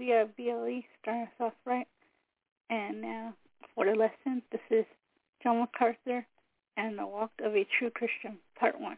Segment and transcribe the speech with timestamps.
[0.00, 1.86] The VRBLE starting us off right.
[2.70, 3.34] And now
[3.74, 4.86] for the lesson, this is
[5.42, 6.26] John MacArthur
[6.78, 8.96] and the Walk of a True Christian, Part 1.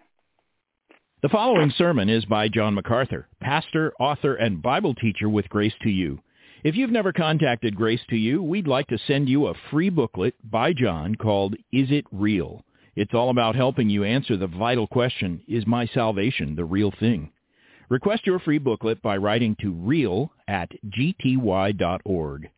[1.22, 5.90] The following sermon is by John MacArthur, pastor, author, and Bible teacher with Grace to
[5.90, 6.20] You.
[6.62, 10.36] If you've never contacted Grace to You, we'd like to send you a free booklet
[10.48, 12.64] by John called Is It Real?
[12.94, 17.31] It's all about helping you answer the vital question, is my salvation the real thing?
[17.92, 22.48] Request your free booklet by writing to real at gty.org.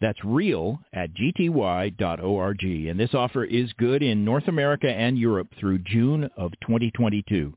[0.00, 2.64] That's real at gty.org.
[2.64, 7.54] And this offer is good in North America and Europe through June of 2022.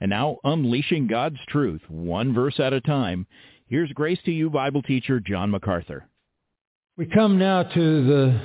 [0.00, 3.26] And now, unleashing God's truth, one verse at a time,
[3.66, 6.06] here's Grace to You Bible teacher John MacArthur.
[6.96, 8.40] We come now to the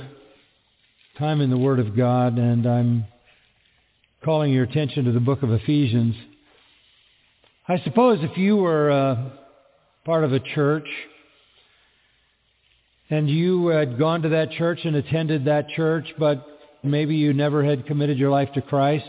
[1.20, 3.04] time in the Word of God, and I'm
[4.24, 6.16] calling your attention to the book of Ephesians.
[7.70, 9.16] I suppose if you were uh,
[10.06, 10.88] part of a church
[13.10, 16.46] and you had gone to that church and attended that church, but
[16.82, 19.04] maybe you never had committed your life to Christ,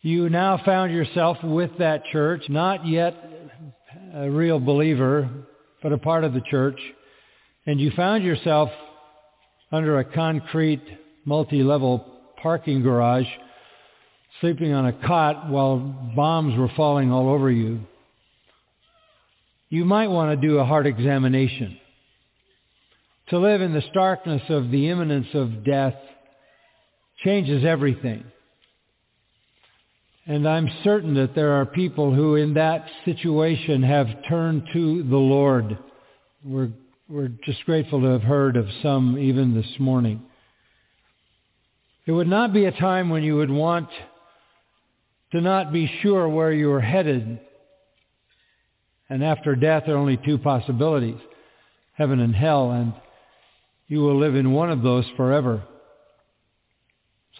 [0.00, 3.14] you now found yourself with that church, not yet
[4.14, 5.28] a real believer,
[5.82, 6.80] but a part of the church,
[7.66, 8.70] and you found yourself
[9.70, 10.82] under a concrete
[11.26, 12.06] multi-level
[12.40, 13.26] parking garage
[14.40, 17.80] sleeping on a cot while bombs were falling all over you,
[19.68, 21.78] you might want to do a heart examination.
[23.30, 25.94] To live in the starkness of the imminence of death
[27.24, 28.24] changes everything.
[30.26, 35.16] And I'm certain that there are people who in that situation have turned to the
[35.16, 35.78] Lord.
[36.44, 36.70] We're,
[37.08, 40.22] we're just grateful to have heard of some even this morning.
[42.06, 43.88] It would not be a time when you would want
[45.34, 47.40] to not be sure where you are headed.
[49.10, 51.18] And after death, there are only two possibilities,
[51.94, 52.70] heaven and hell.
[52.70, 52.94] And
[53.88, 55.64] you will live in one of those forever.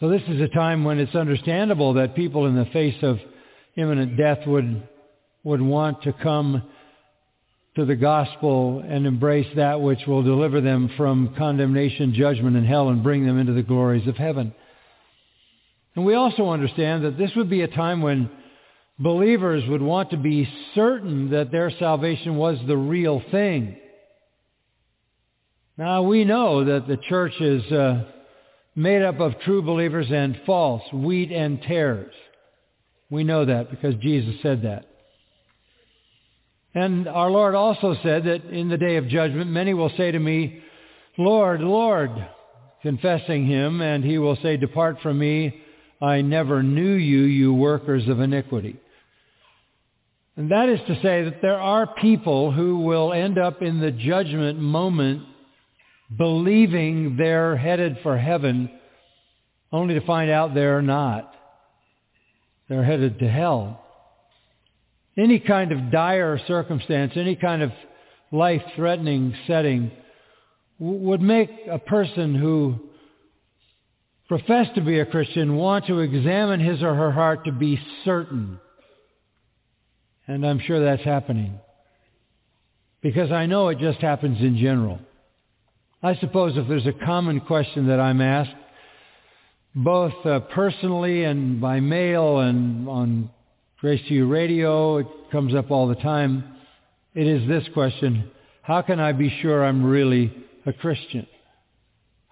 [0.00, 3.20] So this is a time when it's understandable that people in the face of
[3.76, 4.88] imminent death would,
[5.44, 6.64] would want to come
[7.76, 12.88] to the gospel and embrace that which will deliver them from condemnation, judgment, and hell
[12.88, 14.52] and bring them into the glories of heaven.
[15.96, 18.30] And we also understand that this would be a time when
[18.98, 23.76] believers would want to be certain that their salvation was the real thing.
[25.76, 28.04] Now we know that the church is uh,
[28.76, 32.14] made up of true believers and false, wheat and tares.
[33.10, 34.86] We know that because Jesus said that.
[36.74, 40.18] And our Lord also said that in the day of judgment, many will say to
[40.18, 40.60] me,
[41.16, 42.10] Lord, Lord,
[42.82, 45.62] confessing him, and he will say, Depart from me,
[46.04, 48.78] I never knew you, you workers of iniquity.
[50.36, 53.90] And that is to say that there are people who will end up in the
[53.90, 55.22] judgment moment
[56.14, 58.70] believing they're headed for heaven
[59.72, 61.34] only to find out they're not.
[62.68, 63.80] They're headed to hell.
[65.16, 67.72] Any kind of dire circumstance, any kind of
[68.30, 69.90] life-threatening setting
[70.78, 72.78] would make a person who
[74.38, 78.58] professed to be a Christian want to examine his or her heart to be certain.
[80.26, 81.60] And I'm sure that's happening.
[83.00, 84.98] Because I know it just happens in general.
[86.02, 88.56] I suppose if there's a common question that I'm asked,
[89.72, 93.30] both uh, personally and by mail and on
[93.80, 96.56] Grace to You radio, it comes up all the time.
[97.14, 98.32] It is this question,
[98.62, 100.36] how can I be sure I'm really
[100.66, 101.28] a Christian?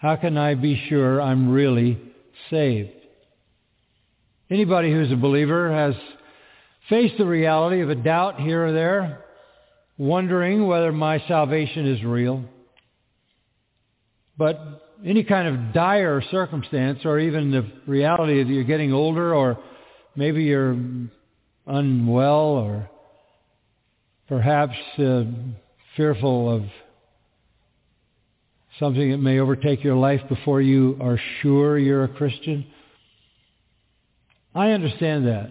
[0.03, 1.97] How can I be sure I'm really
[2.51, 2.91] saved?
[4.51, 5.95] Anybody who's a believer has
[6.89, 9.25] faced the reality of a doubt here or there,
[9.97, 12.43] wondering whether my salvation is real.
[14.37, 14.59] But
[15.07, 19.57] any kind of dire circumstance or even the reality that you're getting older or
[20.17, 20.77] maybe you're
[21.65, 22.91] unwell or
[24.29, 25.23] perhaps uh,
[25.97, 26.65] fearful of
[28.83, 32.67] something that may overtake your life before you are sure you're a Christian.
[34.57, 35.51] I understand that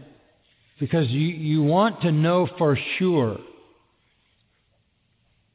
[0.81, 3.37] because you, you want to know for sure.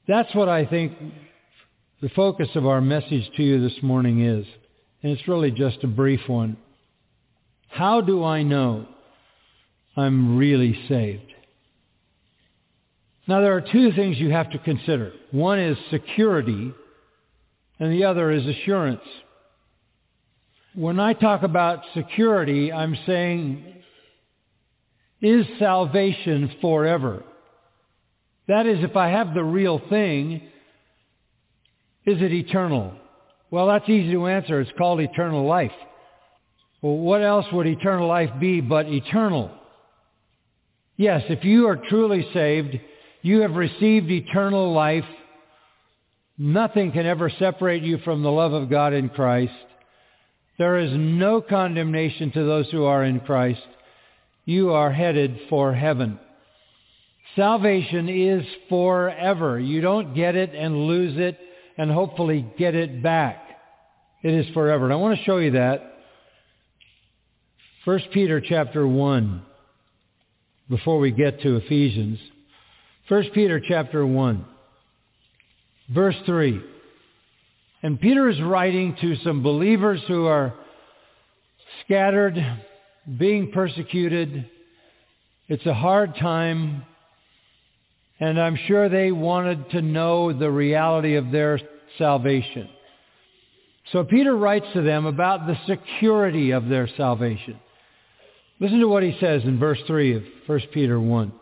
[0.08, 0.94] That's what I think
[2.00, 4.46] the focus of our message to you this morning is.
[5.02, 6.56] And it's really just a brief one.
[7.69, 8.87] How do I know
[9.99, 11.31] I'm really saved?
[13.29, 15.12] Now there are two things you have to consider.
[15.31, 16.72] One is security
[17.78, 19.02] and the other is assurance.
[20.75, 23.64] When I talk about security, I'm saying,
[25.20, 27.25] is salvation forever?
[28.49, 30.43] That is, if I have the real thing,
[32.05, 32.93] is it eternal?
[33.50, 34.61] Well, that's easy to answer.
[34.61, 35.72] It's called eternal life.
[36.82, 39.50] Well, what else would eternal life be but eternal?
[40.96, 42.79] Yes, if you are truly saved,
[43.22, 45.05] you have received eternal life.
[46.38, 49.52] Nothing can ever separate you from the love of God in Christ.
[50.58, 53.62] There is no condemnation to those who are in Christ.
[54.44, 56.18] You are headed for heaven.
[57.34, 59.58] Salvation is forever.
[59.58, 61.38] You don't get it and lose it
[61.76, 63.42] and hopefully get it back.
[64.22, 64.84] It is forever.
[64.84, 65.93] And I want to show you that.
[67.84, 69.43] 1 Peter chapter 1,
[70.69, 72.19] before we get to Ephesians.
[73.08, 74.44] 1 Peter chapter 1,
[75.88, 76.60] verse 3.
[77.82, 80.55] And Peter is writing to some believers who are
[81.84, 82.36] scattered,
[83.19, 84.50] being persecuted.
[85.48, 86.84] It's a hard time.
[88.19, 91.60] And I'm sure they wanted to know the reality of their
[91.98, 92.69] salvation.
[93.93, 97.60] So Peter writes to them about the security of their salvation.
[98.58, 101.32] Listen to what he says in verse 3 of 1 Peter 1.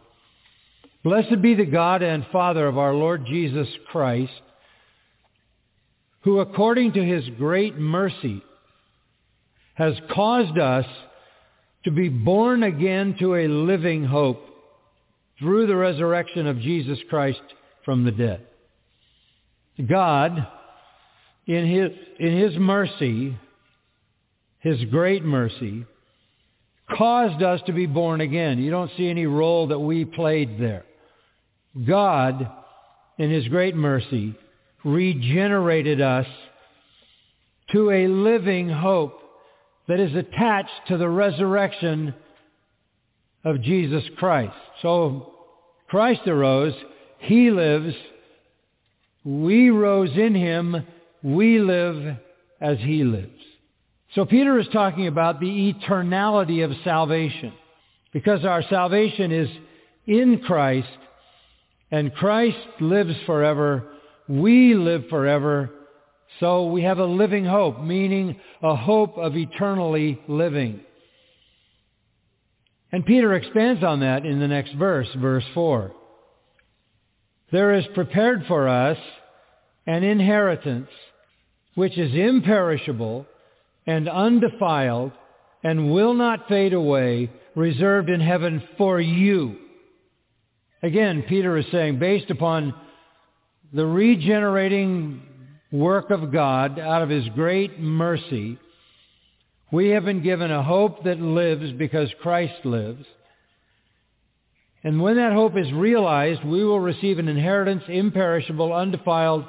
[1.04, 4.32] Blessed be the God and Father of our Lord Jesus Christ,
[6.22, 8.42] who according to his great mercy
[9.74, 10.86] has caused us
[11.84, 14.42] to be born again to a living hope
[15.38, 17.42] through the resurrection of Jesus Christ
[17.84, 18.46] from the dead.
[19.86, 20.46] God,
[21.46, 23.36] in his, in his mercy,
[24.60, 25.84] his great mercy,
[26.96, 28.58] caused us to be born again.
[28.58, 30.84] You don't see any role that we played there.
[31.86, 32.50] God,
[33.18, 34.34] in his great mercy,
[34.84, 36.26] regenerated us
[37.72, 39.18] to a living hope
[39.88, 42.14] that is attached to the resurrection
[43.44, 44.54] of Jesus Christ.
[44.82, 45.32] So
[45.88, 46.74] Christ arose,
[47.18, 47.94] he lives,
[49.24, 50.86] we rose in him,
[51.22, 52.16] we live
[52.60, 53.30] as he lives.
[54.14, 57.52] So Peter is talking about the eternality of salvation.
[58.12, 59.48] Because our salvation is
[60.06, 60.86] in Christ,
[61.94, 63.84] and Christ lives forever,
[64.26, 65.70] we live forever,
[66.40, 68.34] so we have a living hope, meaning
[68.64, 70.80] a hope of eternally living.
[72.90, 75.92] And Peter expands on that in the next verse, verse 4.
[77.52, 78.98] There is prepared for us
[79.86, 80.90] an inheritance
[81.76, 83.24] which is imperishable
[83.86, 85.12] and undefiled
[85.62, 89.58] and will not fade away, reserved in heaven for you.
[90.84, 92.74] Again, Peter is saying, based upon
[93.72, 95.22] the regenerating
[95.72, 98.58] work of God out of his great mercy,
[99.72, 103.02] we have been given a hope that lives because Christ lives.
[104.82, 109.46] And when that hope is realized, we will receive an inheritance imperishable, undefiled,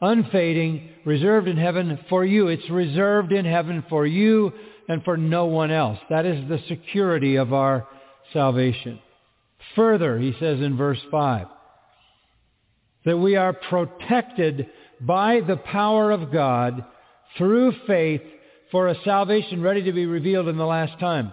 [0.00, 2.46] unfading, reserved in heaven for you.
[2.46, 4.52] It's reserved in heaven for you
[4.88, 5.98] and for no one else.
[6.10, 7.88] That is the security of our
[8.32, 9.00] salvation.
[9.74, 11.46] Further, he says in verse 5,
[13.04, 14.68] that we are protected
[15.00, 16.84] by the power of God
[17.36, 18.22] through faith
[18.70, 21.32] for a salvation ready to be revealed in the last time.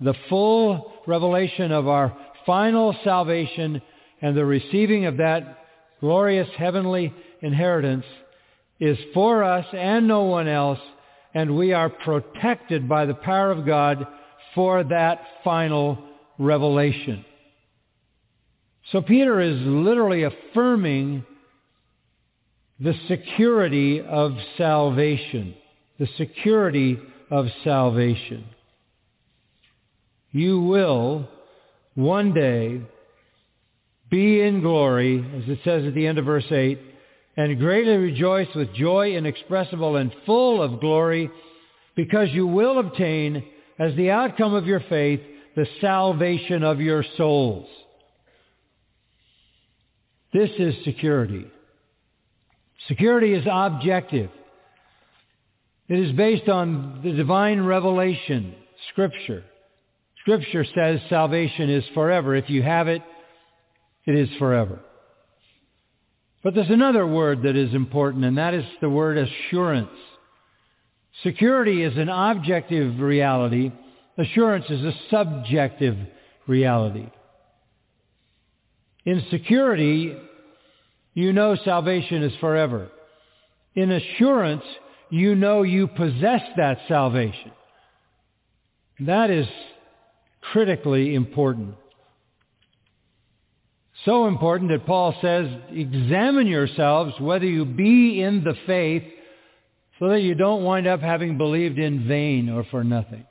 [0.00, 3.82] The full revelation of our final salvation
[4.22, 5.58] and the receiving of that
[6.00, 8.04] glorious heavenly inheritance
[8.78, 10.78] is for us and no one else,
[11.34, 14.06] and we are protected by the power of God
[14.54, 15.98] for that final
[16.38, 17.24] revelation.
[18.92, 21.24] So Peter is literally affirming
[22.80, 25.54] the security of salvation.
[25.98, 26.98] The security
[27.30, 28.46] of salvation.
[30.32, 31.28] You will
[31.94, 32.80] one day
[34.10, 36.80] be in glory, as it says at the end of verse 8,
[37.36, 41.30] and greatly rejoice with joy inexpressible and full of glory,
[41.94, 43.44] because you will obtain,
[43.78, 45.20] as the outcome of your faith,
[45.54, 47.68] the salvation of your souls.
[50.32, 51.46] This is security.
[52.88, 54.30] Security is objective.
[55.88, 58.54] It is based on the divine revelation,
[58.92, 59.44] Scripture.
[60.20, 62.36] Scripture says salvation is forever.
[62.36, 63.02] If you have it,
[64.06, 64.80] it is forever.
[66.42, 69.90] But there's another word that is important, and that is the word assurance.
[71.22, 73.72] Security is an objective reality.
[74.16, 75.96] Assurance is a subjective
[76.46, 77.08] reality.
[79.04, 80.16] In security,
[81.14, 82.90] you know salvation is forever.
[83.74, 84.64] In assurance,
[85.10, 87.52] you know you possess that salvation.
[89.00, 89.46] That is
[90.52, 91.74] critically important.
[94.04, 99.04] So important that Paul says, examine yourselves whether you be in the faith
[99.98, 103.26] so that you don't wind up having believed in vain or for nothing.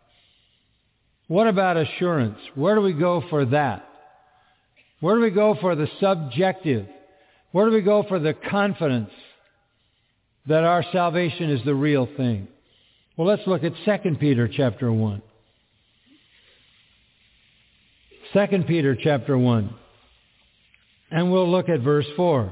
[1.28, 2.38] What about assurance?
[2.56, 3.89] Where do we go for that?
[5.00, 6.88] Where do we go for the subjective?
[7.52, 9.12] Where do we go for the confidence
[10.48, 12.48] that our salvation is the real thing?
[13.16, 15.22] Well, let's look at 2 Peter chapter 1.
[18.34, 19.74] 2 Peter chapter 1.
[21.12, 22.52] And we'll look at verse 4.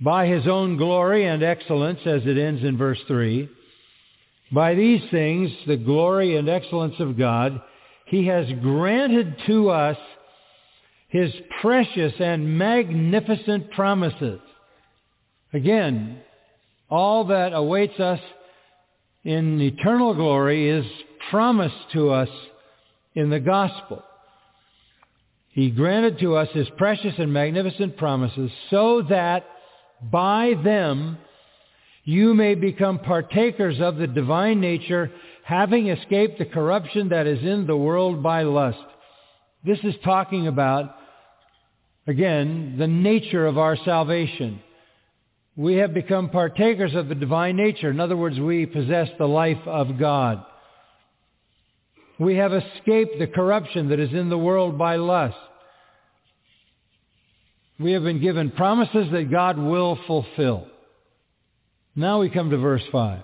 [0.00, 3.48] By his own glory and excellence, as it ends in verse 3,
[4.52, 7.60] by these things, the glory and excellence of God,
[8.12, 9.96] he has granted to us
[11.08, 14.38] his precious and magnificent promises.
[15.54, 16.20] Again,
[16.90, 18.20] all that awaits us
[19.24, 20.84] in eternal glory is
[21.30, 22.28] promised to us
[23.14, 24.02] in the gospel.
[25.48, 29.46] He granted to us his precious and magnificent promises so that
[30.02, 31.16] by them
[32.04, 35.10] you may become partakers of the divine nature,
[35.44, 38.78] having escaped the corruption that is in the world by lust.
[39.64, 40.94] This is talking about,
[42.06, 44.60] again, the nature of our salvation.
[45.56, 47.90] We have become partakers of the divine nature.
[47.90, 50.44] In other words, we possess the life of God.
[52.18, 55.36] We have escaped the corruption that is in the world by lust.
[57.78, 60.68] We have been given promises that God will fulfill.
[61.96, 63.22] Now we come to verse 5.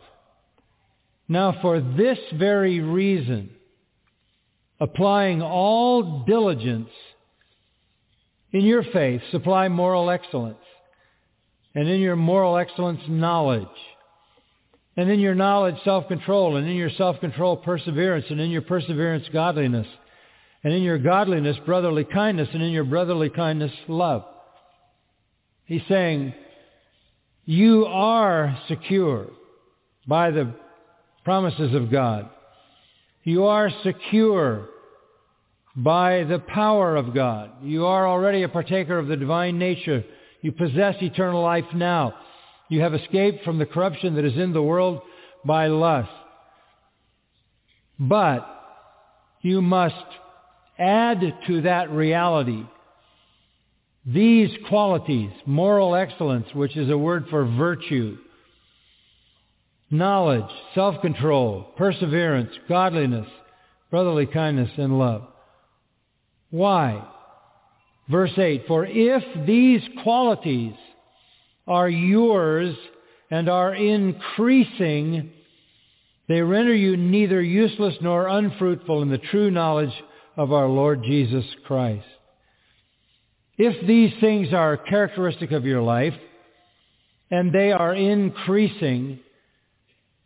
[1.28, 3.50] Now for this very reason,
[4.80, 6.88] applying all diligence
[8.52, 10.56] in your faith, supply moral excellence.
[11.74, 13.66] And in your moral excellence, knowledge.
[14.96, 16.56] And in your knowledge, self-control.
[16.56, 18.24] And in your self-control, perseverance.
[18.30, 19.86] And in your perseverance, godliness.
[20.64, 22.48] And in your godliness, brotherly kindness.
[22.52, 24.24] And in your brotherly kindness, love.
[25.66, 26.32] He's saying,
[27.44, 29.28] You are secure
[30.06, 30.54] by the
[31.28, 32.30] promises of God.
[33.22, 34.66] You are secure
[35.76, 37.50] by the power of God.
[37.62, 40.04] You are already a partaker of the divine nature.
[40.40, 42.14] You possess eternal life now.
[42.70, 45.02] You have escaped from the corruption that is in the world
[45.44, 46.08] by lust.
[47.98, 48.48] But
[49.42, 49.96] you must
[50.78, 52.64] add to that reality
[54.06, 58.16] these qualities, moral excellence, which is a word for virtue,
[59.90, 63.26] knowledge, self-control, perseverance, godliness,
[63.90, 65.26] brotherly kindness, and love.
[66.50, 67.06] Why?
[68.08, 70.74] Verse 8, for if these qualities
[71.66, 72.74] are yours
[73.30, 75.30] and are increasing,
[76.26, 79.92] they render you neither useless nor unfruitful in the true knowledge
[80.36, 82.06] of our Lord Jesus Christ.
[83.58, 86.14] If these things are characteristic of your life,
[87.30, 89.20] and they are increasing,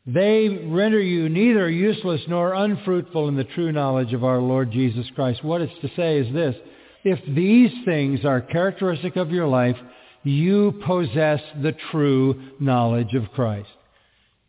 [0.06, 5.06] they render you neither useless nor unfruitful in the true knowledge of our Lord Jesus
[5.14, 5.44] Christ.
[5.44, 6.56] What it's to say is this.
[7.04, 9.76] If these things are characteristic of your life,
[10.24, 13.68] you possess the true knowledge of Christ.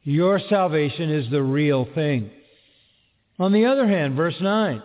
[0.03, 2.29] Your salvation is the real thing.
[3.39, 4.83] On the other hand, verse 9,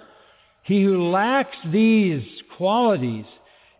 [0.64, 2.24] he who lacks these
[2.56, 3.26] qualities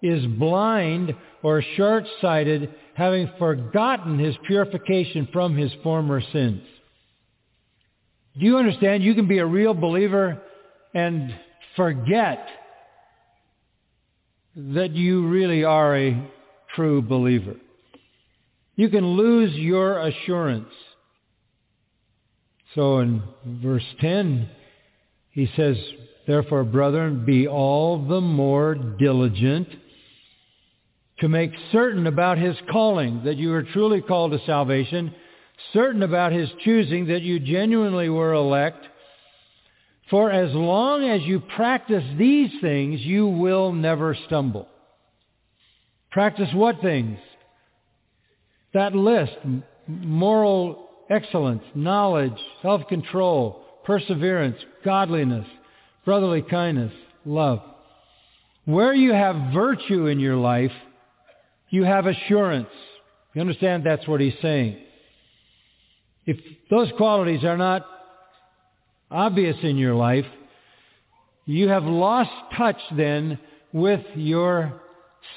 [0.02, 6.62] is blind or short-sighted, having forgotten his purification from his former sins.
[8.38, 9.02] Do you understand?
[9.02, 10.40] You can be a real believer
[10.94, 11.34] and
[11.76, 12.46] forget
[14.54, 16.30] that you really are a
[16.74, 17.56] true believer.
[18.76, 20.68] You can lose your assurance.
[22.74, 24.48] So in verse 10,
[25.30, 25.76] he says,
[26.26, 29.68] Therefore, brethren, be all the more diligent
[31.20, 35.12] to make certain about his calling, that you are truly called to salvation,
[35.72, 38.84] certain about his choosing, that you genuinely were elect.
[40.10, 44.66] For as long as you practice these things, you will never stumble.
[46.10, 47.18] Practice what things?
[48.72, 49.36] That list,
[49.86, 55.46] moral excellence, knowledge, self-control, perseverance, godliness,
[56.04, 56.92] brotherly kindness,
[57.24, 57.60] love.
[58.64, 60.72] Where you have virtue in your life,
[61.70, 62.68] you have assurance.
[63.34, 64.78] You understand that's what he's saying.
[66.28, 66.36] If
[66.68, 67.86] those qualities are not
[69.10, 70.26] obvious in your life,
[71.46, 73.38] you have lost touch then
[73.72, 74.78] with your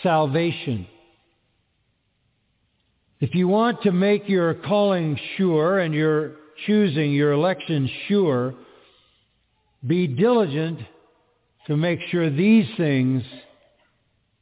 [0.03, 0.85] salvation.
[3.21, 6.33] If you want to make your calling sure and your
[6.65, 8.53] choosing, your election sure,
[9.87, 10.79] be diligent
[11.67, 13.23] to make sure these things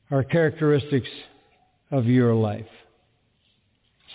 [0.10, 1.10] are characteristics
[1.92, 2.66] of your life.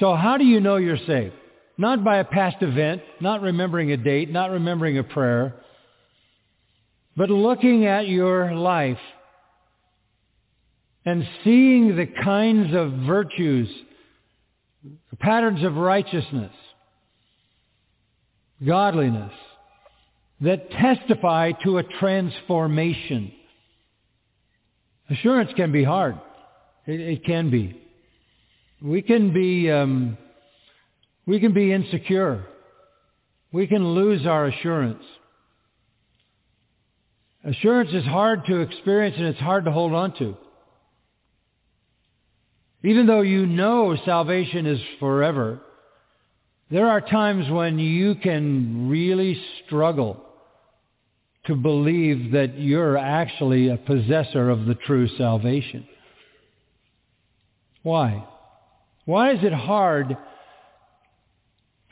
[0.00, 1.34] So how do you know you're saved?
[1.76, 5.54] Not by a past event, not remembering a date, not remembering a prayer,
[7.16, 8.98] but looking at your life
[11.04, 13.68] and seeing the kinds of virtues,
[15.10, 16.52] the patterns of righteousness,
[18.64, 19.32] godliness,
[20.40, 23.32] that testify to a transformation.
[25.10, 26.18] Assurance can be hard.
[26.86, 27.80] It, it can be.
[28.82, 30.18] We can be um,
[31.26, 32.44] we can be insecure.
[33.52, 35.02] We can lose our assurance.
[37.44, 40.36] Assurance is hard to experience and it's hard to hold on to.
[42.82, 45.60] Even though you know salvation is forever,
[46.70, 50.24] there are times when you can really struggle
[51.46, 55.86] to believe that you're actually a possessor of the true salvation.
[57.82, 58.26] Why?
[59.04, 60.16] Why is it hard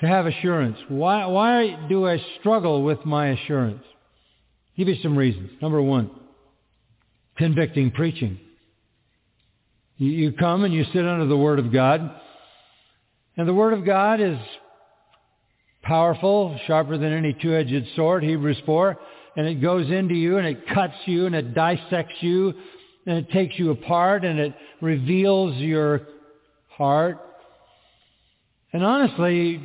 [0.03, 0.77] to have assurance?
[0.89, 3.83] Why, why do I struggle with my assurance?
[4.77, 5.51] Give you some reasons.
[5.63, 6.11] Number one,
[7.37, 8.41] convicting preaching.
[9.99, 12.21] You, you come and you sit under the Word of God,
[13.37, 14.39] and the Word of God is
[15.83, 18.99] powerful, sharper than any two-edged sword, Hebrews 4,
[19.37, 22.55] and it goes into you and it cuts you and it dissects you
[23.07, 26.03] and it takes you apart and it reveals your
[26.77, 27.19] heart.
[28.73, 29.61] And honestly,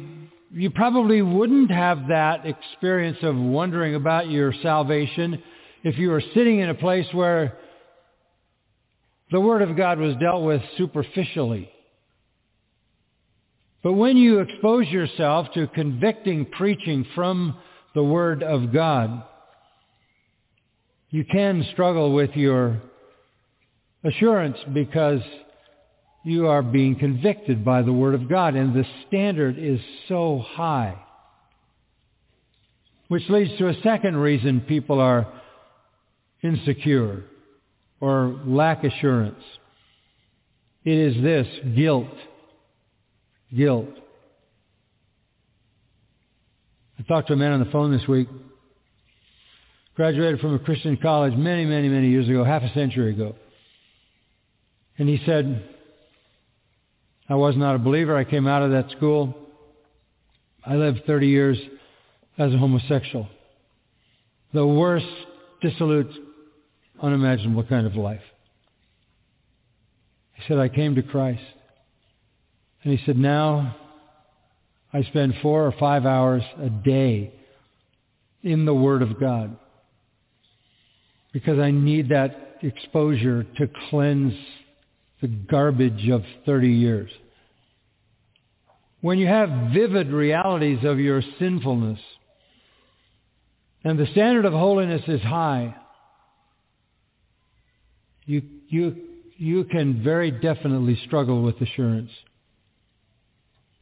[0.52, 5.42] you probably wouldn't have that experience of wondering about your salvation
[5.84, 7.58] if you were sitting in a place where
[9.32, 11.70] the Word of God was dealt with superficially.
[13.84, 17.58] But when you expose yourself to convicting preaching from
[17.94, 19.24] the Word of God,
[21.10, 22.82] you can struggle with your
[24.04, 25.22] assurance because
[26.28, 30.98] you are being convicted by the Word of God, and the standard is so high.
[33.08, 35.32] Which leads to a second reason people are
[36.44, 37.24] insecure
[38.02, 39.42] or lack assurance.
[40.84, 42.08] It is this, guilt.
[43.56, 43.88] Guilt.
[47.00, 48.28] I talked to a man on the phone this week,
[49.96, 53.36] graduated from a Christian college many, many, many years ago, half a century ago.
[54.98, 55.77] And he said,
[57.30, 58.16] I was not a believer.
[58.16, 59.36] I came out of that school.
[60.66, 61.58] I lived 30 years
[62.38, 63.28] as a homosexual.
[64.54, 65.06] The worst,
[65.62, 66.12] dissolute,
[67.02, 68.22] unimaginable kind of life.
[70.34, 71.42] He said, I came to Christ.
[72.84, 73.76] And he said, now
[74.94, 77.34] I spend four or five hours a day
[78.44, 79.58] in the Word of God
[81.34, 84.34] because I need that exposure to cleanse
[85.22, 87.12] the garbage of 30 years.
[89.02, 92.00] When you have vivid realities of your sinfulness
[93.84, 95.76] and the standard of holiness is high,
[98.26, 98.96] you, you,
[99.38, 102.12] you can very definitely struggle with assurance.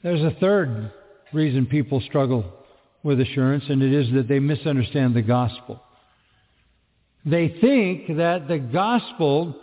[0.03, 0.91] There's a third
[1.33, 2.45] reason people struggle
[3.03, 5.81] with assurance, and it is that they misunderstand the gospel.
[7.25, 9.55] They think that the gospel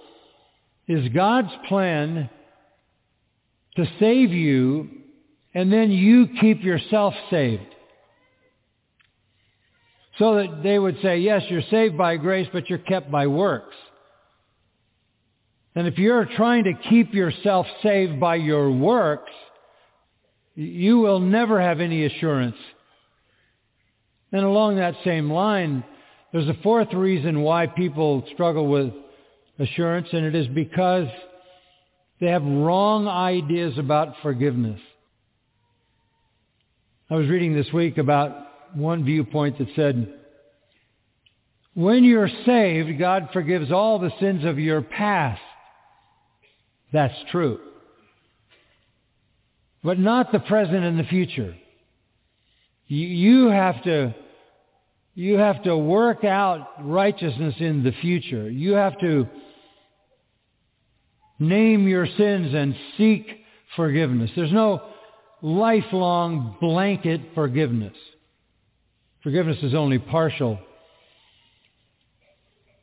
[0.88, 2.28] is God's plan
[3.76, 4.88] to save you,
[5.54, 7.62] and then you keep yourself saved.
[10.18, 13.74] So that they would say, yes, you're saved by grace, but you're kept by works.
[15.74, 19.32] And if you're trying to keep yourself saved by your works,
[20.54, 22.56] you will never have any assurance.
[24.32, 25.82] And along that same line,
[26.32, 28.92] there's a fourth reason why people struggle with
[29.58, 31.08] assurance, and it is because
[32.20, 34.80] they have wrong ideas about forgiveness.
[37.10, 40.14] I was reading this week about one viewpoint that said,
[41.74, 45.40] when you're saved, God forgives all the sins of your past.
[46.92, 47.58] That's true.
[49.82, 51.56] But not the present and the future.
[52.86, 54.14] You have to
[55.14, 58.48] you have to work out righteousness in the future.
[58.50, 59.26] You have to
[61.38, 63.26] name your sins and seek
[63.76, 64.30] forgiveness.
[64.34, 64.82] There's no
[65.42, 67.94] lifelong blanket forgiveness.
[69.22, 70.58] Forgiveness is only partial.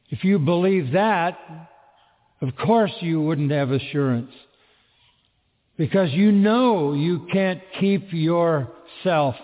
[0.09, 1.37] If you believe that,
[2.41, 4.31] of course you wouldn't have assurance.
[5.77, 9.35] Because you know you can't keep yourself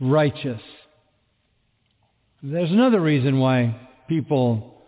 [0.00, 0.60] righteous.
[2.42, 3.76] There's another reason why
[4.08, 4.82] people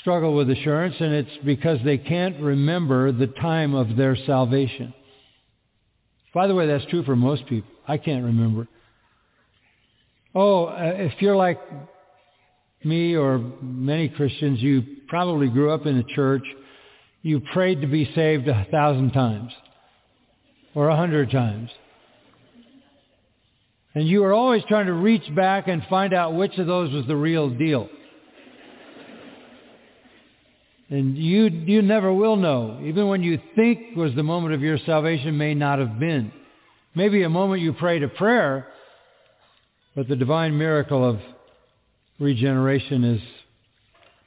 [0.00, 4.94] struggle with assurance, and it's because they can't remember the time of their salvation.
[6.32, 7.70] By the way, that's true for most people.
[7.86, 8.66] I can't remember.
[10.34, 11.60] Oh, uh, if you're like
[12.82, 16.44] me or many Christians, you probably grew up in a church.
[17.22, 19.52] You prayed to be saved a thousand times
[20.74, 21.70] or a hundred times.
[23.94, 27.06] And you were always trying to reach back and find out which of those was
[27.06, 27.88] the real deal.
[30.90, 32.80] And you, you never will know.
[32.84, 36.32] Even when you think was the moment of your salvation may not have been.
[36.94, 38.68] Maybe a moment you prayed a prayer,
[39.94, 41.20] but the divine miracle of
[42.18, 43.20] regeneration is,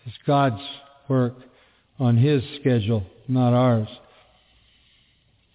[0.05, 0.61] is God's
[1.07, 1.35] work
[1.99, 3.87] on His schedule, not ours.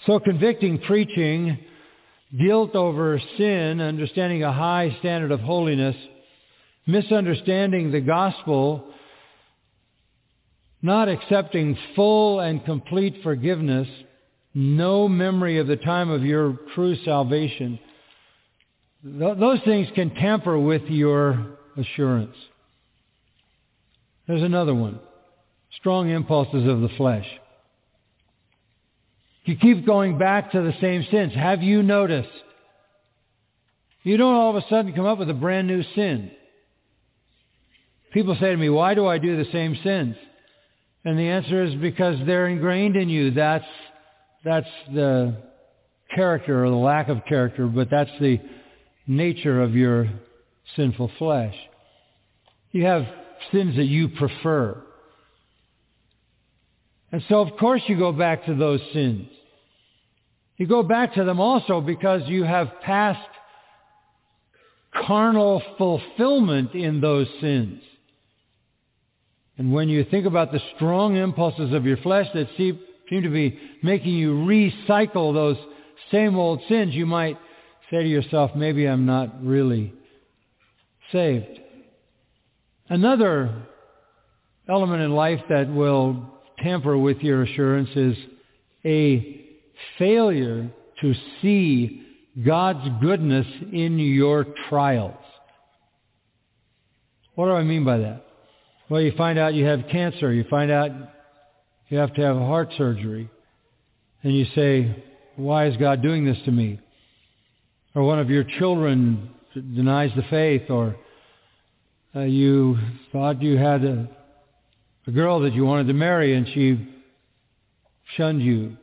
[0.06, 1.58] So convicting preaching
[2.38, 5.96] guilt over sin, understanding a high standard of holiness,
[6.86, 8.84] misunderstanding the gospel,
[10.80, 13.88] not accepting full and complete forgiveness,
[14.54, 17.78] no memory of the time of your true salvation.
[19.02, 22.36] those things can tamper with your assurance.
[24.26, 25.00] There's another one.
[25.78, 27.26] Strong impulses of the flesh.
[29.44, 31.34] You keep going back to the same sins.
[31.34, 32.28] Have you noticed?
[34.04, 36.30] You don't all of a sudden come up with a brand new sin.
[38.12, 40.16] People say to me, why do I do the same sins?
[41.04, 43.32] And the answer is because they're ingrained in you.
[43.32, 43.64] That's,
[44.44, 45.36] that's the
[46.14, 48.38] character or the lack of character, but that's the
[49.06, 50.08] nature of your
[50.76, 51.54] sinful flesh.
[52.70, 53.06] You have
[53.50, 54.82] sins that you prefer.
[57.12, 59.28] And so of course you go back to those sins.
[60.56, 63.20] You go back to them also because you have past
[65.06, 67.82] carnal fulfillment in those sins.
[69.58, 73.28] And when you think about the strong impulses of your flesh that seep seem to
[73.28, 75.56] be making you recycle those
[76.10, 77.38] same old sins, you might
[77.90, 79.92] say to yourself, maybe I'm not really
[81.10, 81.60] saved.
[82.88, 83.66] Another
[84.68, 88.16] element in life that will tamper with your assurance is
[88.84, 89.44] a
[89.98, 90.70] failure
[91.00, 92.06] to see
[92.44, 95.16] God's goodness in your trials.
[97.34, 98.24] What do I mean by that?
[98.88, 100.32] Well, you find out you have cancer.
[100.32, 100.90] You find out
[101.88, 103.28] you have to have heart surgery.
[104.22, 105.04] And you say,
[105.36, 106.78] why is God doing this to me?
[107.94, 110.96] Or one of your children denies the faith, or
[112.14, 112.78] uh, you
[113.12, 114.08] thought you had a,
[115.06, 116.88] a girl that you wanted to marry and she
[118.16, 118.76] shunned you.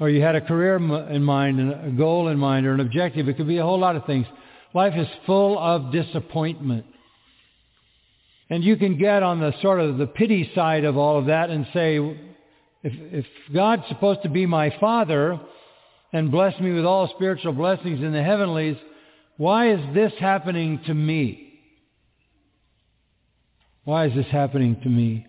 [0.00, 3.28] Or you had a career in mind and a goal in mind or an objective.
[3.28, 4.26] It could be a whole lot of things.
[4.72, 6.86] Life is full of disappointment.
[8.50, 11.50] And you can get on the sort of the pity side of all of that
[11.50, 11.96] and say,
[12.82, 15.40] if, if God's supposed to be my father
[16.12, 18.76] and bless me with all spiritual blessings in the heavenlies,
[19.36, 21.52] why is this happening to me?
[23.84, 25.26] Why is this happening to me?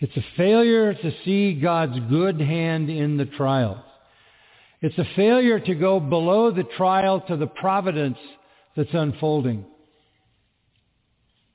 [0.00, 3.78] It's a failure to see God's good hand in the trials.
[4.80, 8.18] It's a failure to go below the trial to the providence
[8.76, 9.64] that's unfolding.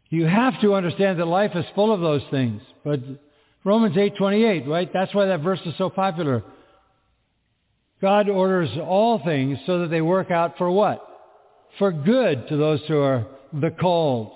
[0.10, 2.62] You have to understand that life is full of those things.
[2.84, 3.02] But
[3.64, 4.92] Romans 8:28, right?
[4.92, 6.44] That's why that verse is so popular.
[8.02, 11.06] God orders all things so that they work out for what?
[11.78, 14.32] For good to those who are the called.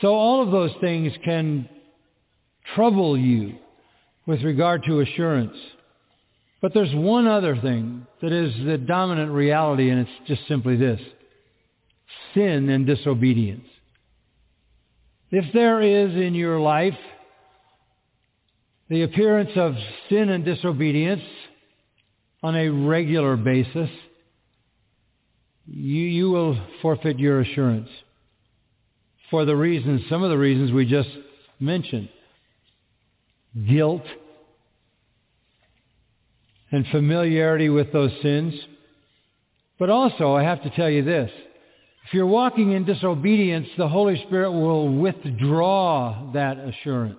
[0.00, 1.68] So all of those things can
[2.74, 3.56] trouble you
[4.26, 5.56] with regard to assurance.
[6.60, 11.00] But there's one other thing that is the dominant reality, and it's just simply this.
[12.34, 13.66] Sin and disobedience.
[15.30, 16.96] If there is in your life
[18.88, 19.74] the appearance of
[20.08, 21.22] sin and disobedience
[22.42, 23.90] on a regular basis,
[25.66, 27.88] you, you will forfeit your assurance
[29.30, 31.10] for the reasons, some of the reasons we just
[31.60, 32.08] mentioned.
[33.68, 34.04] Guilt
[36.70, 38.54] and familiarity with those sins.
[39.78, 41.30] But also, I have to tell you this.
[42.06, 47.18] If you're walking in disobedience, the Holy Spirit will withdraw that assurance.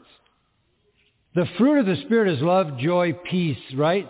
[1.36, 4.10] The fruit of the Spirit is love, joy, peace, right?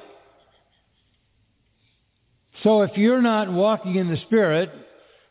[2.64, 4.70] So if you're not walking in the Spirit,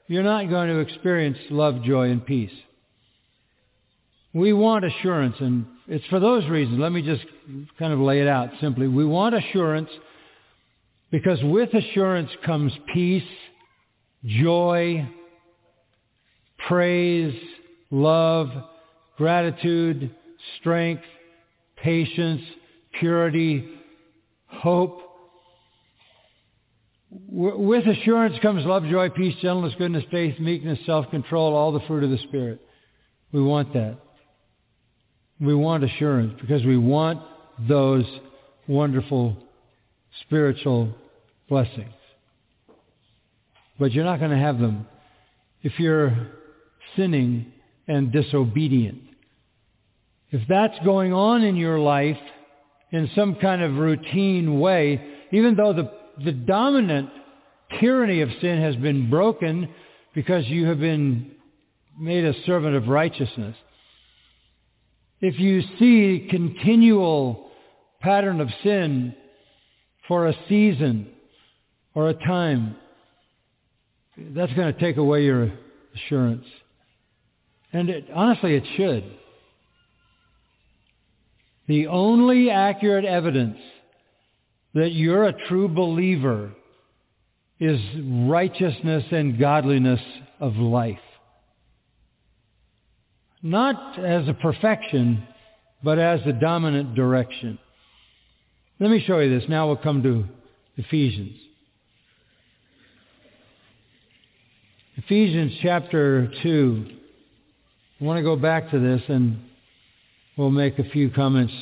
[0.08, 2.50] you're not going to experience love, joy, and peace.
[4.34, 6.78] We want assurance, and it's for those reasons.
[6.78, 7.24] Let me just
[7.78, 8.88] kind of lay it out simply.
[8.88, 9.90] We want assurance
[11.10, 13.22] because with assurance comes peace,
[14.24, 15.08] joy,
[16.66, 17.34] praise,
[17.90, 18.50] love,
[19.16, 20.14] gratitude,
[20.60, 21.02] strength,
[21.76, 22.42] patience,
[22.98, 23.68] purity,
[24.46, 25.02] hope.
[27.10, 32.10] With assurance comes love, joy, peace, gentleness, goodness, faith, meekness, self-control, all the fruit of
[32.10, 32.60] the Spirit.
[33.32, 33.98] We want that.
[35.40, 37.20] We want assurance because we want
[37.66, 38.04] those
[38.66, 39.36] wonderful
[40.22, 40.94] spiritual
[41.48, 41.92] blessings.
[43.78, 44.86] But you're not going to have them
[45.62, 46.28] if you're
[46.96, 47.52] sinning
[47.86, 49.02] and disobedient.
[50.30, 52.18] If that's going on in your life
[52.90, 55.00] in some kind of routine way,
[55.32, 55.90] even though the,
[56.24, 57.10] the dominant
[57.80, 59.68] tyranny of sin has been broken
[60.14, 61.32] because you have been
[61.98, 63.56] made a servant of righteousness,
[65.20, 67.50] if you see continual
[68.00, 69.14] pattern of sin
[70.06, 71.08] for a season
[71.94, 72.76] or a time,
[74.16, 75.52] that's going to take away your
[75.94, 76.44] assurance.
[77.72, 79.04] And it, honestly, it should.
[81.66, 83.58] The only accurate evidence
[84.74, 86.52] that you're a true believer
[87.60, 90.00] is righteousness and godliness
[90.40, 90.98] of life.
[93.42, 95.26] Not as a perfection,
[95.82, 97.58] but as the dominant direction.
[98.80, 99.48] Let me show you this.
[99.48, 100.24] Now we'll come to
[100.76, 101.36] Ephesians.
[104.96, 106.86] Ephesians chapter 2.
[108.00, 109.40] I want to go back to this and
[110.36, 111.52] we'll make a few comments.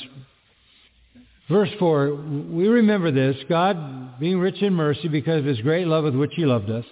[1.49, 2.13] Verse 4,
[2.51, 6.33] we remember this, God being rich in mercy because of his great love with which
[6.35, 6.83] he loved us.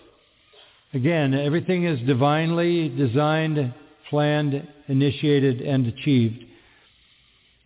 [0.94, 3.74] Again, everything is divinely designed,
[4.10, 6.46] planned, initiated, and achieved.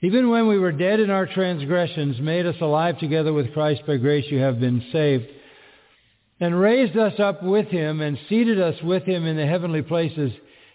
[0.01, 3.97] Even when we were dead in our transgressions, made us alive together with Christ by
[3.97, 5.27] grace you have been saved,
[6.39, 10.31] and raised us up with him and seated us with him in the heavenly places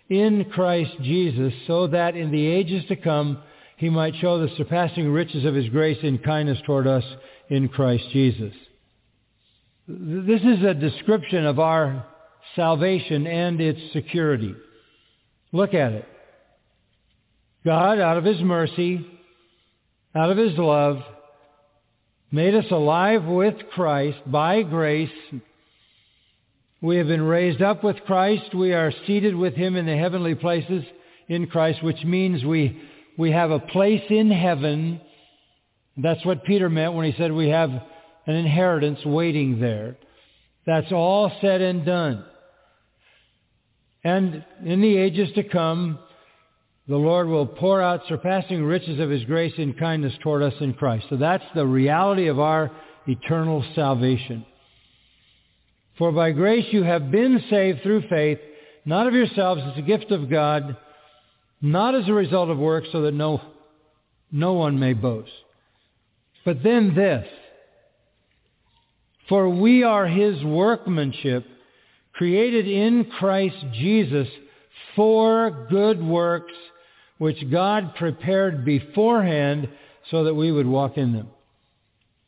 [0.09, 3.42] in Christ Jesus, so that in the ages to come
[3.76, 7.04] he might show the surpassing riches of his grace and kindness toward us
[7.48, 8.52] in Christ Jesus.
[9.87, 12.06] This is a description of our
[12.56, 14.54] salvation and its security.
[15.52, 16.08] Look at it.
[17.64, 19.06] God, out of his mercy,
[20.14, 20.98] out of his love,
[22.30, 25.10] made us alive with Christ by grace.
[26.80, 28.54] We have been raised up with Christ.
[28.54, 30.84] We are seated with him in the heavenly places
[31.28, 32.80] in Christ, which means we,
[33.16, 35.00] we have a place in heaven.
[35.96, 39.96] That's what Peter meant when he said we have an inheritance waiting there.
[40.66, 42.24] That's all said and done.
[44.03, 45.98] And in the ages to come,
[46.87, 50.74] the Lord will pour out surpassing riches of his grace and kindness toward us in
[50.74, 51.07] Christ.
[51.09, 52.70] So that's the reality of our
[53.07, 54.44] eternal salvation.
[55.96, 58.38] For by grace you have been saved through faith,
[58.85, 60.77] not of yourselves, it's a gift of God,
[61.64, 63.40] not as a result of works, so that no,
[64.31, 65.31] no one may boast.
[66.44, 67.27] But then this,
[69.29, 71.46] for we are his workmanship,
[72.12, 74.29] created in Christ Jesus
[74.94, 76.53] for good works,
[77.18, 79.68] which God prepared beforehand
[80.11, 81.29] so that we would walk in them.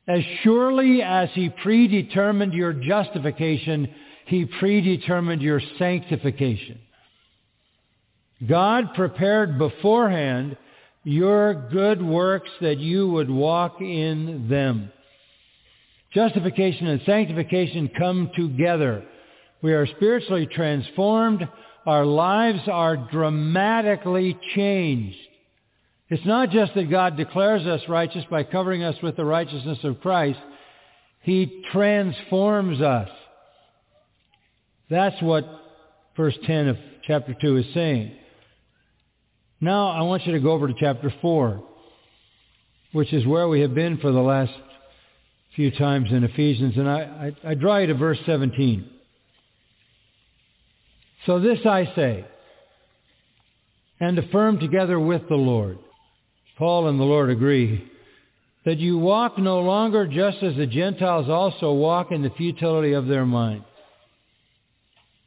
[0.09, 3.93] As surely as he predetermined your justification,
[4.27, 6.81] he predetermined your sanctification.
[8.45, 10.57] God prepared beforehand
[11.05, 14.93] your good works that you would walk in them.
[16.13, 19.05] Justification and sanctification come together.
[19.63, 21.49] We are spiritually transformed.
[21.87, 25.17] Our lives are dramatically changed.
[26.09, 30.01] It's not just that God declares us righteous by covering us with the righteousness of
[30.01, 30.39] Christ.
[31.23, 33.09] He transforms us.
[34.89, 35.45] That's what
[36.17, 38.13] verse 10 of chapter 2 is saying.
[39.67, 41.61] Now I want you to go over to chapter 4,
[42.93, 44.53] which is where we have been for the last
[45.57, 48.89] few times in Ephesians, and I, I, I draw you to verse 17.
[51.27, 52.25] So this I say,
[53.99, 55.81] and affirm together with the Lord.
[56.59, 57.91] Paul and the Lord agree
[58.67, 63.09] that you walk no longer just as the Gentiles also walk in the futility of
[63.09, 63.65] their mind.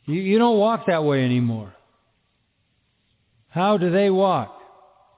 [0.06, 1.74] You, you don't walk that way anymore.
[3.50, 4.56] How do they walk?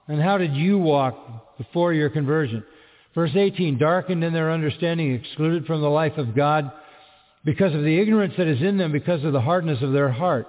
[0.07, 2.63] And how did you walk before your conversion?
[3.13, 6.71] Verse 18, darkened in their understanding, excluded from the life of God
[7.43, 10.47] because of the ignorance that is in them, because of the hardness of their heart.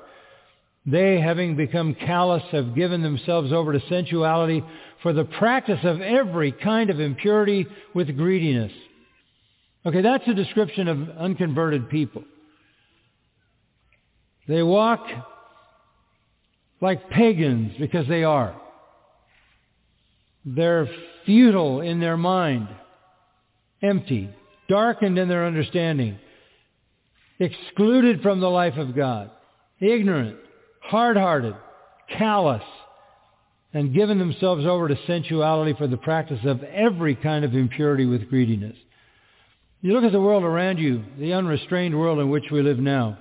[0.85, 4.65] They, having become callous, have given themselves over to sensuality
[5.03, 8.73] for the practice of every kind of impurity with greediness.
[9.87, 12.25] Okay, that's a description of unconverted people.
[14.47, 15.07] They walk
[16.83, 18.61] like pagans because they are.
[20.45, 20.89] They're
[21.25, 22.69] futile in their mind,
[23.81, 24.29] empty,
[24.69, 26.19] darkened in their understanding,
[27.39, 29.31] excluded from the life of God,
[29.81, 30.37] ignorant,
[30.81, 31.55] hard-hearted,
[32.19, 32.65] callous,
[33.73, 38.29] and given themselves over to sensuality for the practice of every kind of impurity with
[38.29, 38.77] greediness.
[39.81, 43.19] You look at the world around you, the unrestrained world in which we live now,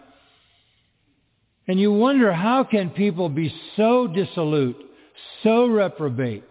[1.72, 4.76] and you wonder how can people be so dissolute,
[5.42, 6.44] so reprobate,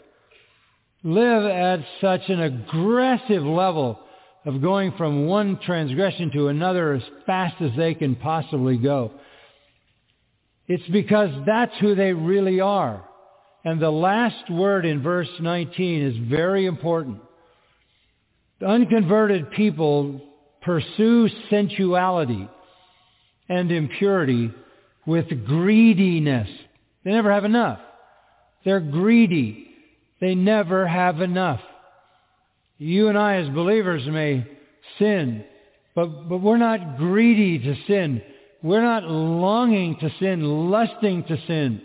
[1.03, 4.01] live at such an aggressive level
[4.47, 9.13] of going from one transgression to another as fast as they can possibly go.
[10.67, 13.07] It's because that's who they really are.
[13.63, 17.19] And the last word in verse 19 is very important.
[18.61, 20.23] The unconverted people
[20.63, 22.49] pursue sensuality
[23.51, 24.55] and impurity
[25.07, 26.49] with greediness.
[27.05, 27.81] They never have enough.
[28.65, 29.69] They're greedy.
[30.21, 31.61] They never have enough.
[32.79, 34.47] You and I as believers may
[34.99, 35.45] sin,
[35.95, 38.23] but, but we're not greedy to sin.
[38.63, 41.83] We're not longing to sin, lusting to sin.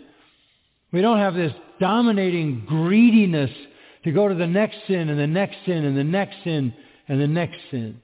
[0.92, 3.50] We don't have this dominating greediness
[4.04, 6.72] to go to the next sin and the next sin and the next sin
[7.08, 8.00] and the next sin.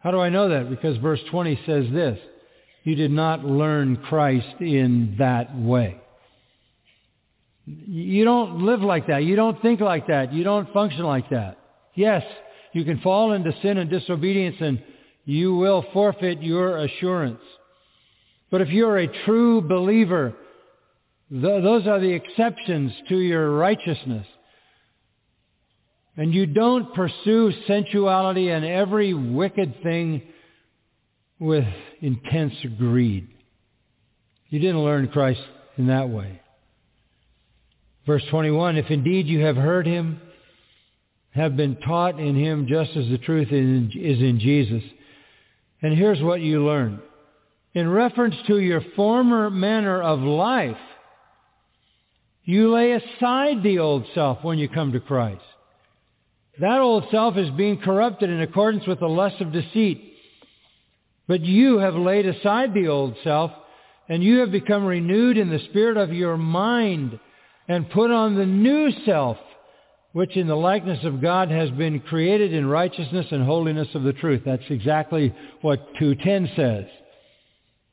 [0.00, 0.70] How do I know that?
[0.70, 2.18] Because verse 20 says this,
[2.82, 6.00] you did not learn Christ in that way.
[7.66, 9.24] You don't live like that.
[9.24, 10.32] You don't think like that.
[10.32, 11.58] You don't function like that.
[11.94, 12.24] Yes,
[12.72, 14.82] you can fall into sin and disobedience and
[15.24, 17.40] you will forfeit your assurance.
[18.50, 20.34] But if you're a true believer,
[21.30, 24.26] th- those are the exceptions to your righteousness.
[26.16, 30.22] And you don't pursue sensuality and every wicked thing
[31.38, 31.64] with
[32.00, 33.28] intense greed.
[34.48, 35.40] You didn't learn Christ
[35.76, 36.40] in that way.
[38.06, 40.20] Verse 21, if indeed you have heard him,
[41.32, 44.82] have been taught in him just as the truth is in Jesus.
[45.82, 47.00] And here's what you learn.
[47.72, 50.76] In reference to your former manner of life,
[52.44, 55.42] you lay aside the old self when you come to Christ.
[56.58, 60.09] That old self is being corrupted in accordance with the lust of deceit.
[61.30, 63.52] But you have laid aside the old self,
[64.08, 67.20] and you have become renewed in the spirit of your mind,
[67.68, 69.36] and put on the new self,
[70.10, 74.12] which in the likeness of God has been created in righteousness and holiness of the
[74.12, 74.42] truth.
[74.44, 76.86] That's exactly what 2.10 says.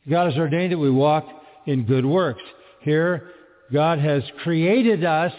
[0.10, 1.28] God has ordained that we walk
[1.68, 2.42] in good works.
[2.82, 3.30] Here,
[3.72, 5.34] God has created us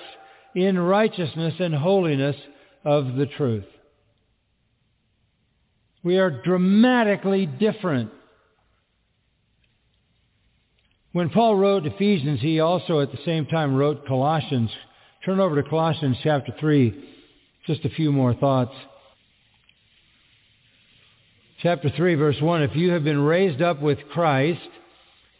[0.54, 2.36] in righteousness and holiness
[2.84, 3.64] of the truth.
[6.08, 8.10] We are dramatically different.
[11.12, 14.70] When Paul wrote Ephesians, he also at the same time wrote Colossians.
[15.26, 17.10] Turn over to Colossians chapter 3.
[17.66, 18.72] Just a few more thoughts.
[21.62, 22.62] Chapter 3, verse 1.
[22.62, 24.66] If you have been raised up with Christ,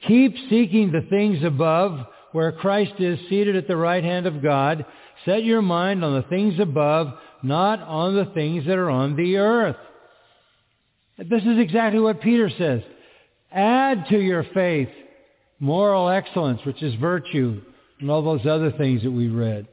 [0.07, 4.85] keep seeking the things above where Christ is seated at the right hand of God.
[5.25, 9.39] Set your mind on the things above, not on the things that are on the
[9.39, 9.77] earth.
[11.19, 12.83] This is exactly what Peter says.
[13.51, 14.89] Add to your faith
[15.59, 17.61] moral excellence, which is virtue,
[18.01, 19.66] and all those other things that we read.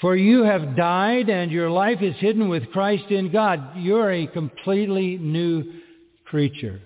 [0.00, 3.76] For you have died and your life is hidden with Christ in God.
[3.76, 5.64] You're a completely new
[6.24, 6.80] creature.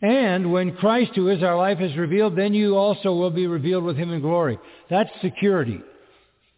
[0.00, 3.84] And when Christ, who is our life, is revealed, then you also will be revealed
[3.84, 4.58] with him in glory.
[4.90, 5.80] That's security.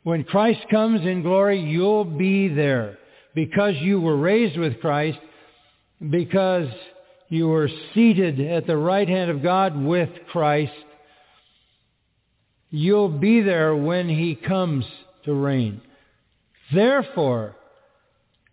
[0.04, 2.98] When Christ comes in glory, you'll be there
[3.36, 5.18] because you were raised with Christ,
[6.00, 6.68] because
[7.28, 10.72] you were seated at the right hand of God with Christ.
[12.70, 14.86] You'll be there when he comes
[15.26, 15.82] to reign.
[16.72, 17.54] Therefore,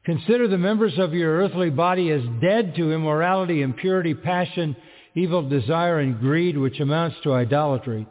[0.04, 4.76] consider the members of your earthly body as dead to immorality, impurity, passion,
[5.16, 8.06] evil desire, and greed, which amounts to idolatry.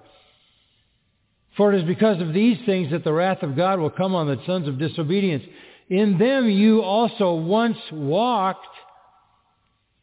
[1.58, 4.26] For it is because of these things that the wrath of God will come on
[4.26, 5.44] the sons of disobedience.
[5.88, 8.66] In them you also once walked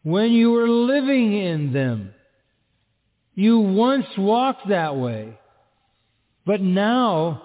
[0.03, 2.13] when you were living in them.
[3.35, 5.37] You once walked that way.
[6.45, 7.43] But now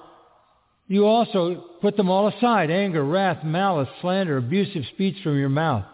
[0.87, 5.85] you also put them all aside, anger, wrath, malice, slander, abusive speech from your mouth.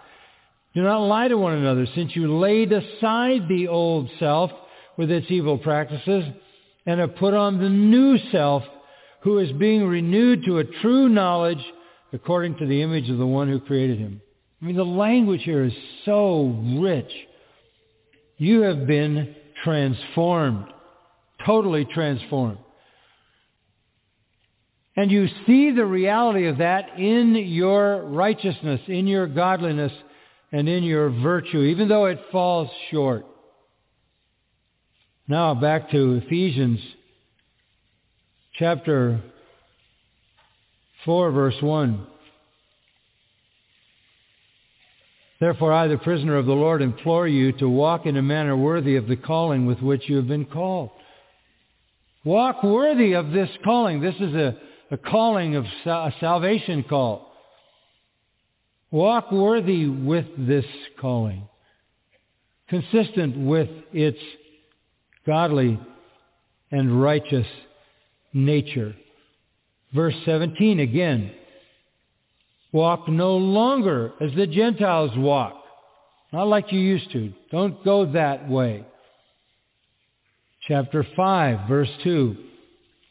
[0.74, 4.50] Do not lie to one another, since you laid aside the old self
[4.96, 6.24] with its evil practices
[6.86, 8.62] and have put on the new self,
[9.22, 11.64] who is being renewed to a true knowledge
[12.12, 14.20] according to the image of the one who created him.
[14.60, 15.72] I mean, the language here is
[16.04, 17.10] so rich.
[18.36, 19.34] You have been
[19.64, 20.66] transformed,
[21.46, 22.58] totally transformed.
[24.96, 29.92] And you see the reality of that in your righteousness, in your godliness,
[30.52, 33.24] and in your virtue, even though it falls short.
[35.28, 36.80] Now back to Ephesians
[38.58, 39.20] chapter
[41.04, 42.06] 4, verse 1.
[45.40, 48.96] Therefore I, the prisoner of the Lord, implore you to walk in a manner worthy
[48.96, 50.90] of the calling with which you have been called.
[52.24, 54.00] Walk worthy of this calling.
[54.02, 54.58] This is a
[54.90, 57.32] a calling of a salvation call.
[58.90, 60.64] Walk worthy with this
[61.00, 61.48] calling,
[62.68, 64.18] consistent with its
[65.24, 65.78] godly
[66.72, 67.46] and righteous
[68.32, 68.96] nature.
[69.94, 71.32] Verse 17 again.
[72.72, 75.54] Walk no longer as the Gentiles walk.
[76.32, 77.32] Not like you used to.
[77.50, 78.84] Don't go that way.
[80.68, 82.36] Chapter 5, verse 2.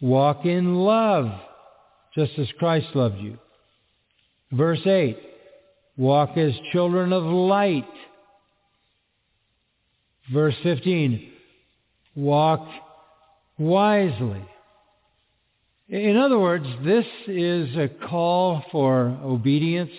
[0.01, 1.29] Walk in love
[2.15, 3.37] just as Christ loved you.
[4.51, 5.17] Verse 8,
[5.97, 7.85] walk as children of light.
[10.33, 11.31] Verse 15,
[12.15, 12.67] walk
[13.57, 14.43] wisely.
[15.89, 19.89] In other words, this is a call for obedience.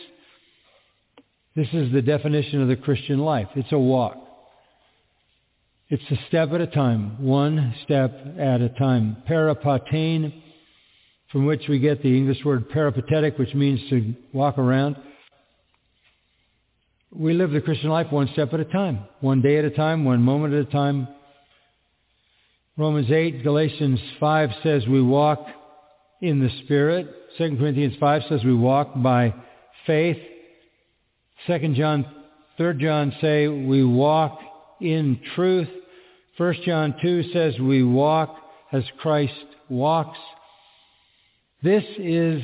[1.57, 3.49] This is the definition of the Christian life.
[3.57, 4.17] It's a walk.
[5.89, 9.17] It's a step at a time, one step at a time.
[9.29, 10.33] Peripatene
[11.33, 14.97] from which we get the English word peripatetic, which means to walk around.
[17.13, 20.05] We live the Christian life one step at a time, one day at a time,
[20.05, 21.09] one moment at a time.
[22.77, 25.47] Romans 8, Galatians 5 says we walk
[26.21, 27.09] in the Spirit.
[27.39, 29.35] 2 Corinthians 5 says we walk by
[29.87, 30.19] faith.
[31.47, 32.07] 2 John,
[32.57, 34.41] 3 John say we walk
[34.81, 35.69] in truth.
[36.37, 38.37] 1 John 2 says we walk
[38.73, 39.35] as Christ
[39.69, 40.19] walks.
[41.63, 42.43] This is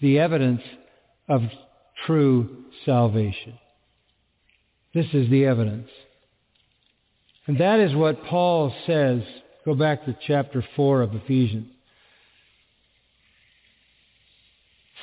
[0.00, 0.62] the evidence
[1.28, 1.42] of
[2.06, 3.58] true salvation.
[4.94, 5.88] This is the evidence.
[7.46, 9.22] And that is what Paul says.
[9.64, 11.68] Go back to chapter 4 of Ephesians.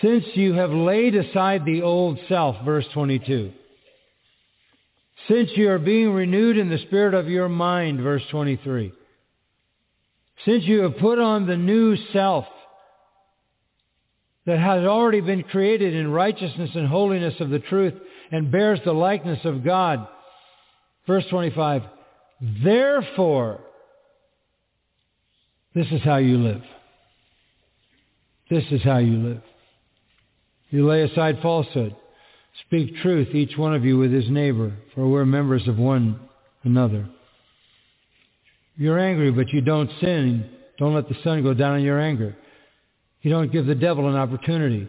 [0.02, 3.52] Since you have laid aside the old self, verse 22.
[5.28, 8.94] Since you are being renewed in the spirit of your mind, verse 23.
[10.46, 12.46] Since you have put on the new self
[14.46, 17.94] that has already been created in righteousness and holiness of the truth
[18.32, 20.08] and bears the likeness of God.
[21.06, 21.84] Verse 25.
[22.64, 23.60] Therefore,
[25.76, 26.64] this is how you live.
[28.50, 29.42] This is how you live.
[30.70, 31.96] You lay aside falsehood.
[32.66, 36.20] Speak truth, each one of you with his neighbor, for we're members of one
[36.64, 37.08] another.
[38.76, 40.50] You're angry, but you don't sin.
[40.78, 42.36] Don't let the sun go down in your anger.
[43.22, 44.88] You don't give the devil an opportunity.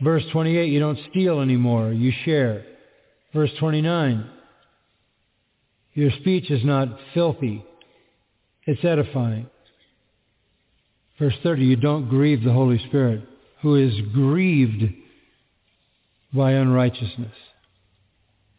[0.00, 1.92] Verse 28, you don't steal anymore.
[1.92, 2.64] You share.
[3.32, 4.28] Verse 29,
[5.94, 7.64] your speech is not filthy.
[8.66, 9.46] It's edifying.
[11.18, 13.22] Verse 30, you don't grieve the Holy Spirit,
[13.64, 14.84] who is grieved
[16.34, 17.32] by unrighteousness.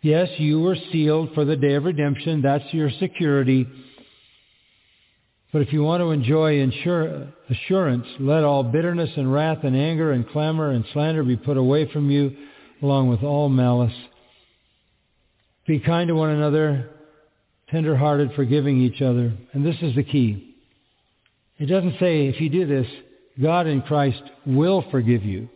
[0.02, 2.42] Yes, you were sealed for the day of redemption.
[2.42, 3.68] That's your security.
[5.54, 10.28] But if you want to enjoy assurance, let all bitterness and wrath and anger and
[10.28, 12.36] clamor and slander be put away from you,
[12.82, 13.94] along with all malice.
[15.68, 16.90] Be kind to one another,
[17.70, 19.34] tender-hearted, forgiving each other.
[19.54, 20.56] And this is the key.
[21.60, 22.88] It doesn't say if you do this,
[23.42, 25.50] God in Christ will forgive you.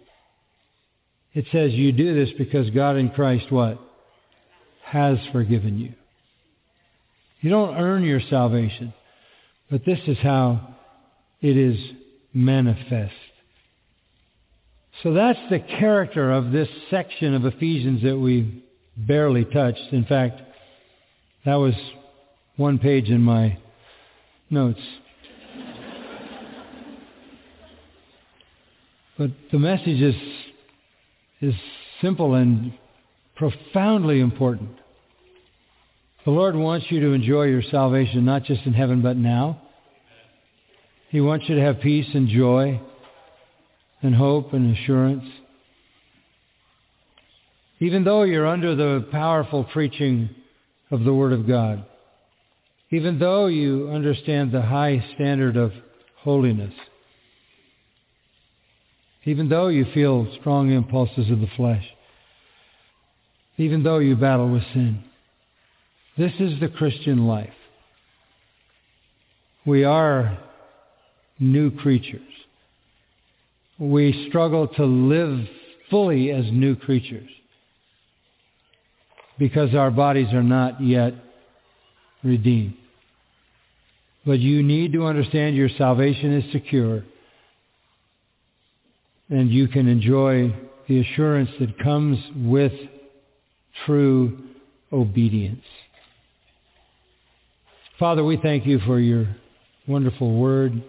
[1.34, 3.80] It says you do this because God in Christ what?
[4.84, 5.94] Has forgiven you.
[7.42, 8.94] You don't earn your salvation.
[9.70, 10.76] But this is how
[11.42, 11.78] it is
[12.34, 13.14] manifest.
[15.04, 18.66] So that's the character of this section of Ephesians that we
[18.98, 19.94] barely touched.
[19.94, 20.42] In fact,
[21.46, 21.74] that was
[22.58, 23.58] one page in my
[24.50, 24.82] notes.
[29.20, 30.16] But the message is,
[31.42, 31.54] is
[32.02, 32.72] simple and
[33.36, 34.70] profoundly important.
[36.24, 39.62] The Lord wants you to enjoy your salvation not just in heaven but now.
[41.10, 42.80] He wants you to have peace and joy
[44.02, 45.26] and hope and assurance.
[47.82, 50.30] Even though you're under the powerful preaching
[50.92, 51.86] of the Word of God,
[52.90, 55.74] even though you understand the high standard of
[56.20, 56.74] holiness,
[59.30, 61.86] even though you feel strong impulses of the flesh,
[63.58, 65.04] even though you battle with sin,
[66.18, 67.54] this is the Christian life.
[69.68, 70.40] We are
[71.38, 72.22] new creatures.
[73.78, 75.48] We struggle to live
[75.92, 77.30] fully as new creatures
[79.38, 81.14] because our bodies are not yet
[82.24, 82.78] redeemed.
[84.26, 87.04] But you need to understand your salvation is secure
[89.30, 90.54] and you can enjoy
[90.88, 92.74] the assurance that comes with
[93.86, 94.40] true
[94.92, 95.64] obedience.
[98.00, 99.28] Father, we thank you for your
[99.88, 100.84] wonderful word.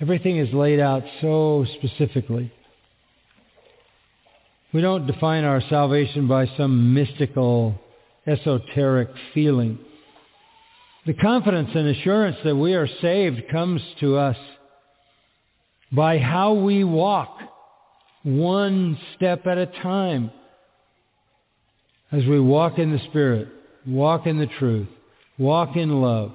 [0.00, 2.52] Everything is laid out so specifically.
[4.72, 7.74] We don't define our salvation by some mystical,
[8.26, 9.78] esoteric feeling.
[11.06, 14.36] The confidence and assurance that we are saved comes to us
[15.92, 17.36] by how we walk
[18.22, 20.30] one step at a time
[22.10, 23.48] as we walk in the Spirit,
[23.86, 24.88] walk in the truth,
[25.38, 26.32] Walk in love.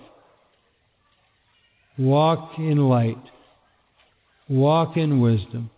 [1.97, 3.21] Walk in light.
[4.49, 5.69] Walk in wisdom.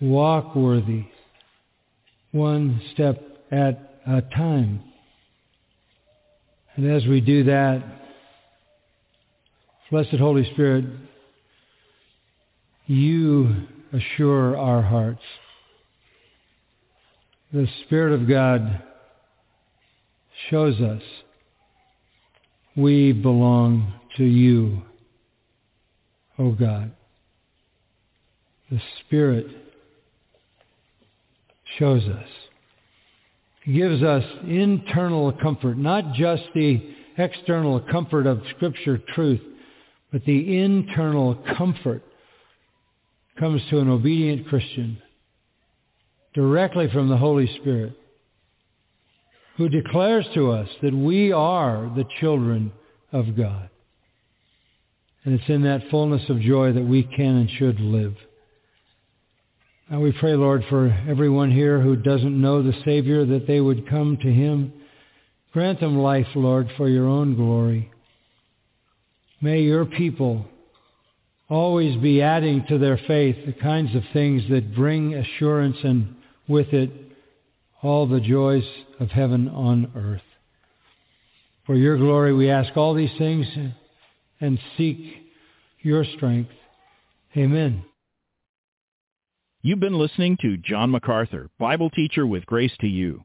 [0.00, 1.04] Walk worthy.
[2.32, 4.80] One step at a time.
[6.76, 7.84] And as we do that,
[9.90, 10.84] Blessed Holy Spirit,
[12.88, 13.54] you
[13.92, 15.22] assure our hearts.
[17.52, 18.82] The Spirit of God
[20.50, 21.02] shows us
[22.76, 24.82] we belong to you,
[26.38, 26.92] O God.
[28.70, 29.46] The Spirit
[31.78, 32.28] shows us.
[33.66, 39.40] Gives us internal comfort, not just the external comfort of Scripture truth,
[40.10, 42.02] but the internal comfort
[43.38, 45.00] comes to an obedient Christian
[46.34, 47.94] directly from the Holy Spirit
[49.56, 52.72] who declares to us that we are the children
[53.12, 53.70] of God.
[55.24, 58.14] And it's in that fullness of joy that we can and should live.
[59.90, 63.88] Now we pray, Lord, for everyone here who doesn't know the Savior, that they would
[63.88, 64.72] come to him.
[65.52, 67.90] Grant them life, Lord, for your own glory.
[69.40, 70.46] May your people
[71.48, 76.14] always be adding to their faith the kinds of things that bring assurance and
[76.46, 76.90] with it
[77.82, 78.64] all the joys
[79.00, 80.22] of heaven on earth.
[81.66, 83.46] For your glory we ask all these things
[84.40, 84.98] and seek
[85.80, 86.50] your strength.
[87.36, 87.84] Amen.
[89.62, 93.24] You've been listening to John MacArthur, Bible teacher with Grace to You.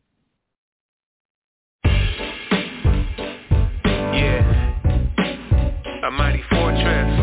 [6.11, 7.20] Mighty fortress.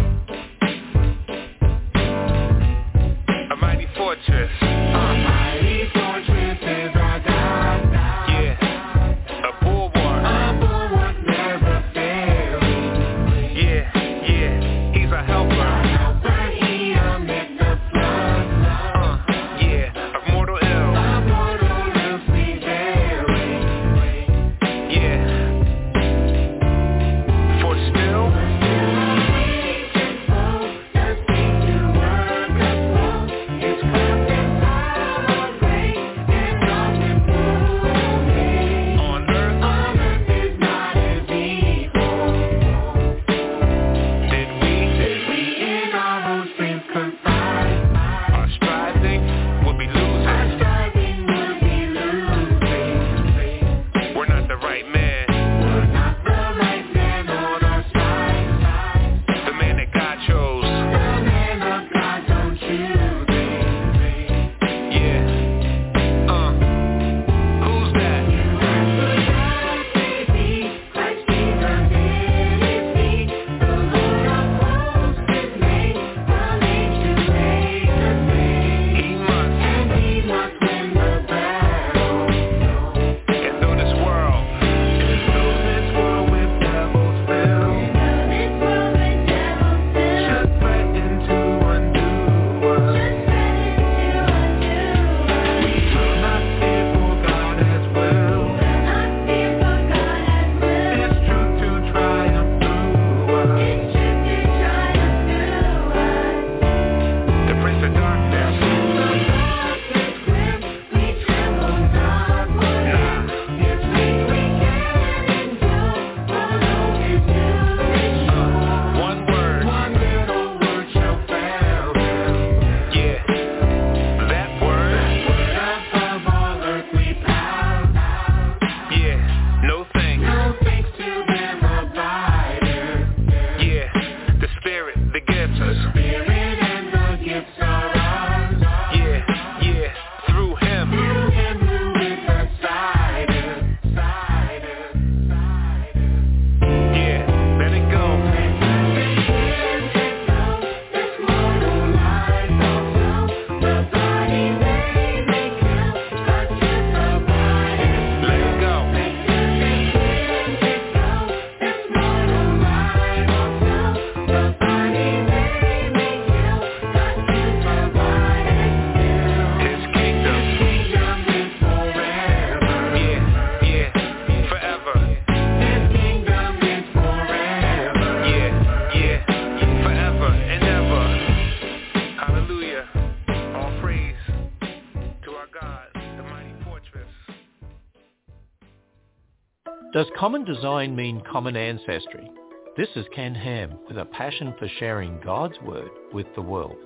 [189.99, 192.31] Does common design mean common ancestry?
[192.77, 196.77] This is Ken Ham with a passion for sharing God's Word with the world.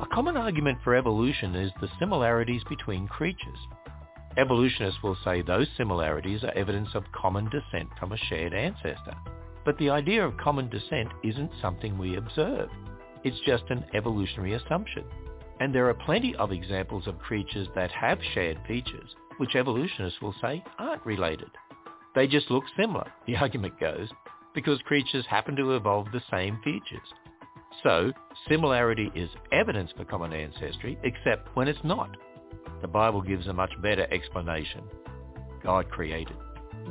[0.00, 3.58] A common argument for evolution is the similarities between creatures.
[4.36, 9.16] Evolutionists will say those similarities are evidence of common descent from a shared ancestor.
[9.64, 12.68] But the idea of common descent isn't something we observe.
[13.24, 15.02] It's just an evolutionary assumption.
[15.58, 20.34] And there are plenty of examples of creatures that have shared features, which evolutionists will
[20.40, 21.50] say aren't related.
[22.14, 24.08] They just look similar, the argument goes,
[24.54, 27.08] because creatures happen to evolve the same features.
[27.82, 28.12] So,
[28.48, 32.16] similarity is evidence for common ancestry, except when it's not.
[32.82, 34.82] The Bible gives a much better explanation.
[35.62, 36.36] God created.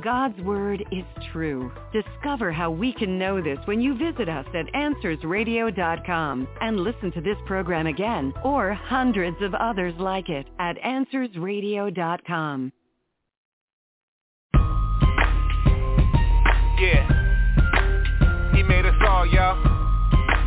[0.02, 1.70] God's Word is true.
[1.92, 7.20] Discover how we can know this when you visit us at AnswersRadio.com and listen to
[7.20, 12.72] this program again or hundreds of others like it at AnswersRadio.com.
[16.80, 18.52] Yeah.
[18.54, 19.56] He made us all, yo.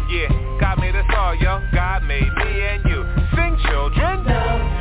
[0.10, 0.58] Yeah.
[0.60, 1.62] God made us all, yo.
[1.74, 3.06] God made me and you.
[3.36, 4.24] Sing, children.
[4.26, 4.81] Yeah.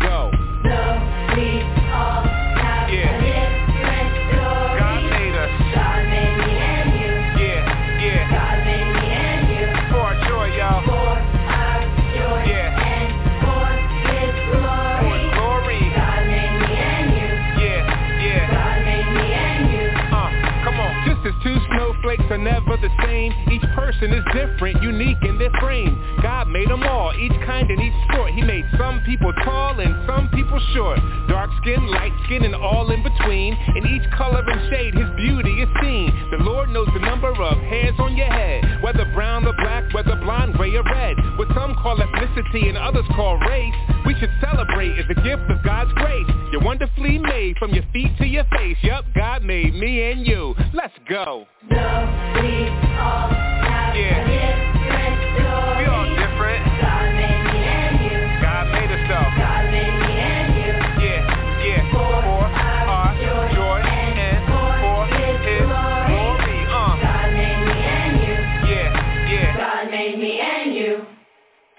[24.01, 25.93] person is different, unique in their frame.
[26.21, 28.31] God made them all, each kind and each sort.
[28.33, 30.99] He made some people tall and some people short.
[31.27, 33.53] Dark skin, light skin, and all in between.
[33.75, 36.09] In each color and shade, his beauty is seen.
[36.31, 38.81] The Lord knows the number of hairs on your head.
[38.81, 41.17] Whether brown or black, whether blonde, gray or red.
[41.37, 43.73] What some call ethnicity and others call race.
[44.05, 46.25] We should celebrate as a gift of God's grace.
[46.51, 48.77] You're wonderfully made from your feet to your face.
[48.81, 50.55] Yup, God made me and you.
[50.73, 51.45] Let's go.
[51.69, 52.41] Yeah.
[52.41, 53.50] We
[53.93, 54.50] yeah.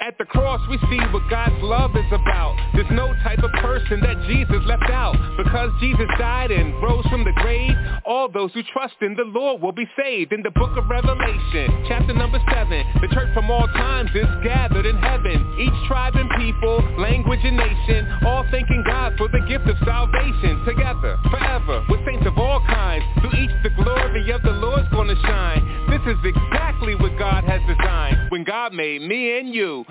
[0.03, 2.59] At the cross we see what God's love is about.
[2.75, 5.15] There's no type of person that Jesus left out.
[5.39, 7.71] Because Jesus died and rose from the grave
[8.05, 10.33] All those who trust in the Lord will be saved.
[10.33, 12.67] In the book of Revelation, chapter number 7
[13.01, 15.39] The church from all times is gathered in heaven.
[15.63, 20.67] Each tribe and people, language and nation All thanking God for the gift of salvation.
[20.67, 25.15] Together, forever, with saints of all kinds Through each the glory of the Lord's gonna
[25.23, 25.63] shine.
[25.87, 28.31] This is exactly what God has designed.
[28.31, 29.87] When God made me and you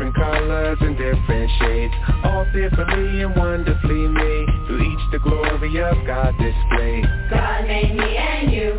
[0.00, 1.94] Different colors and different shades.
[2.24, 7.04] All fearfully and wonderfully made Through each the glory of God displayed.
[7.28, 8.78] God made me and you.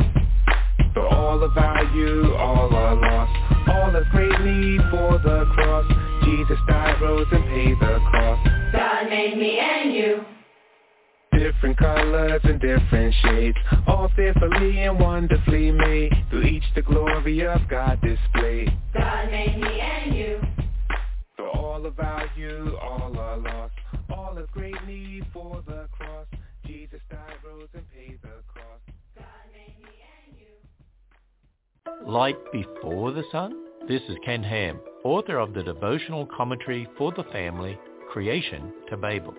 [0.95, 3.69] For all of our you, all are lost.
[3.69, 5.85] All of great need for the cross.
[6.23, 10.25] Jesus died, rose and paid the cost God made me and you.
[11.33, 13.57] Different colors and different shades.
[13.85, 18.73] All fearfully and wonderfully made Through each the glory of God displayed.
[18.91, 20.41] For all of our you,
[21.53, 23.73] all are lost
[24.09, 26.27] All of great need for the cross
[26.65, 28.81] Jesus died, rose and paid the cost
[32.05, 33.53] Light before the sun?
[33.87, 37.77] This is Ken Ham, author of the devotional commentary for the family,
[38.11, 39.33] Creation to Babel.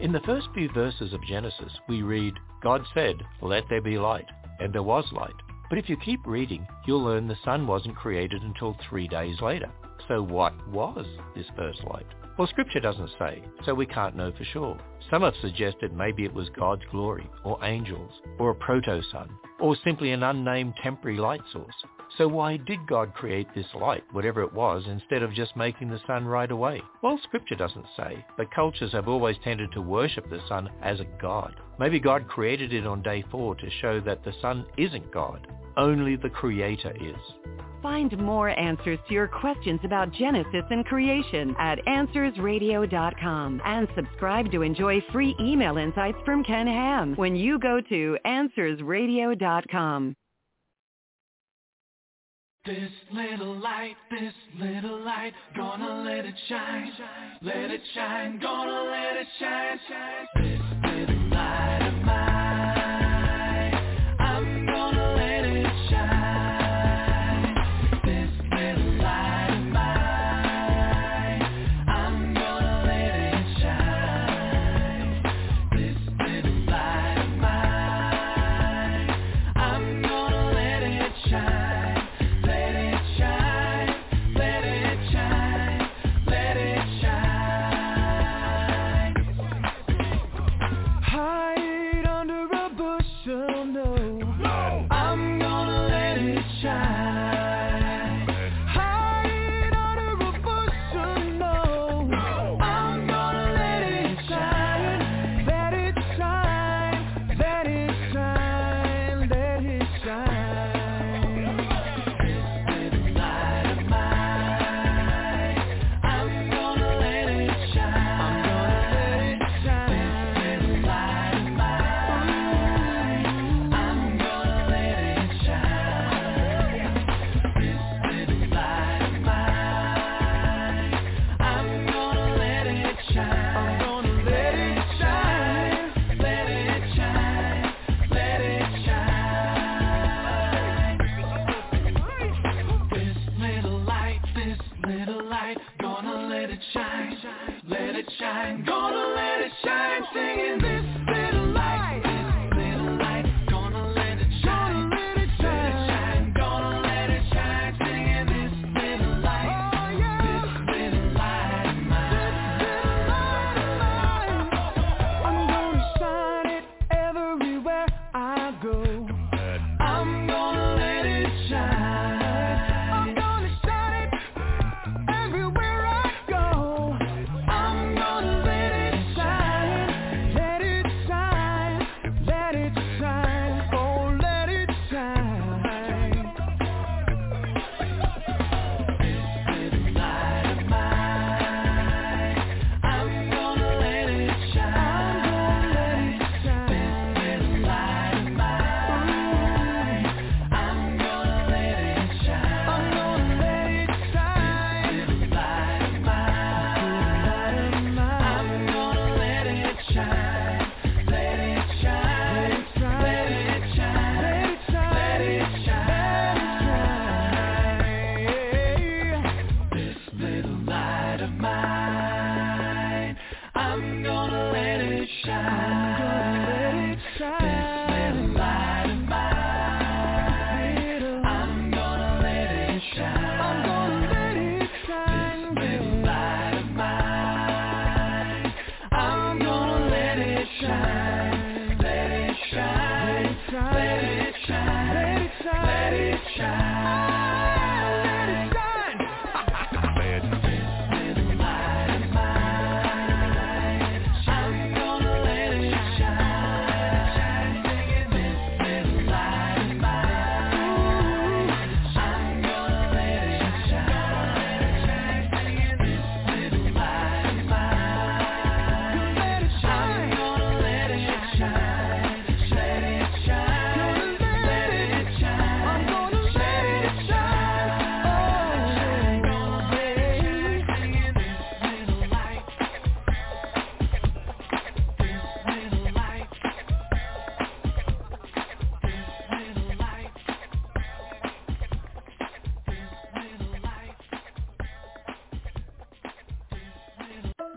[0.00, 4.26] In the first few verses of Genesis, we read, God said, let there be light,
[4.60, 5.32] and there was light.
[5.68, 9.70] But if you keep reading, you'll learn the sun wasn't created until three days later.
[10.08, 12.06] So what was this first light?
[12.36, 14.76] Well, Scripture doesn't say, so we can't know for sure.
[15.10, 20.10] Some have suggested maybe it was God's glory, or angels, or a proto-sun, or simply
[20.10, 21.74] an unnamed temporary light source.
[22.18, 26.00] So why did God create this light, whatever it was, instead of just making the
[26.06, 26.82] sun right away?
[27.02, 31.06] Well, Scripture doesn't say, but cultures have always tended to worship the sun as a
[31.20, 31.54] god.
[31.78, 35.46] Maybe God created it on day four to show that the sun isn't God.
[35.76, 37.16] only the Creator is.
[37.82, 44.62] Find more answers to your questions about Genesis and creation at AnswersRadio.com and subscribe to
[44.62, 50.14] enjoy free email insights from Ken Ham when you go to AnswersRadio.com.
[52.64, 56.90] This little light, this little light, gonna let it shine,
[57.42, 60.26] let it shine, gonna let it shine, shine.
[60.42, 61.73] This little light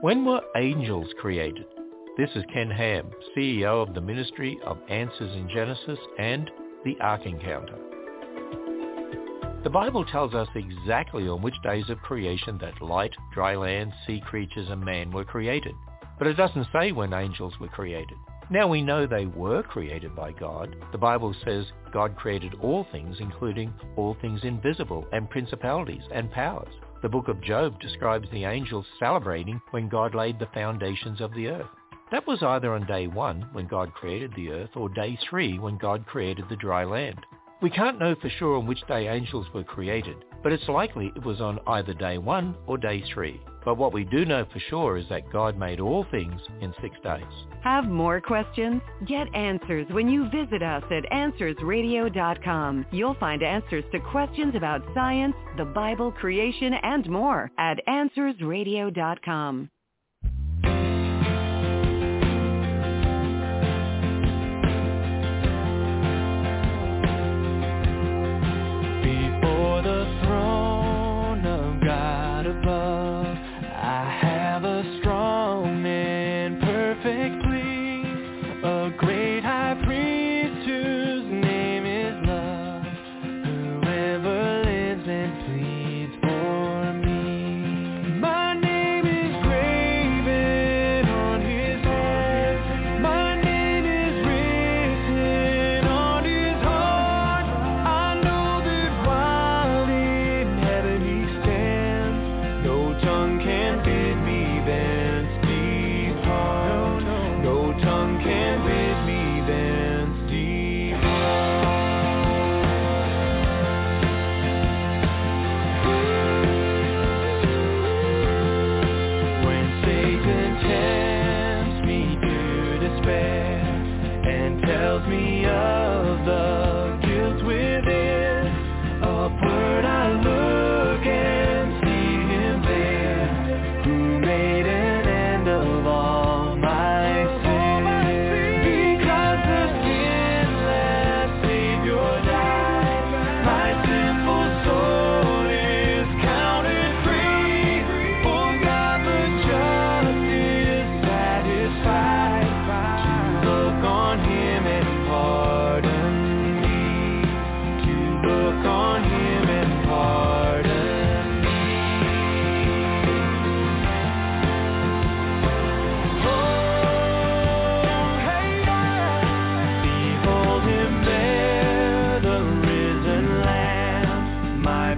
[0.07, 1.65] When were angels created?
[2.17, 6.49] This is Ken Ham, CEO of the Ministry of Answers in Genesis and
[6.85, 7.77] the Ark Encounter.
[9.65, 14.23] The Bible tells us exactly on which days of creation that light, dry land, sea
[14.25, 15.73] creatures and man were created.
[16.17, 18.17] But it doesn't say when angels were created.
[18.49, 20.73] Now we know they were created by God.
[20.93, 26.73] The Bible says God created all things, including all things invisible and principalities and powers.
[27.01, 31.47] The book of Job describes the angels celebrating when God laid the foundations of the
[31.47, 31.69] earth.
[32.11, 35.77] That was either on day one when God created the earth or day three when
[35.77, 37.19] God created the dry land.
[37.61, 41.23] We can't know for sure on which day angels were created, but it's likely it
[41.23, 43.41] was on either day one or day three.
[43.67, 46.95] But what we do know for sure is that God made all things in six
[47.03, 47.25] days.
[47.65, 48.81] Have more questions?
[49.05, 52.85] Get answers when you visit us at AnswersRadio.com.
[52.91, 59.69] You'll find answers to questions about science, the Bible, creation, and more at AnswersRadio.com.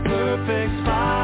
[0.06, 1.19] perfect, spotless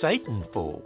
[0.00, 0.82] Satan fall?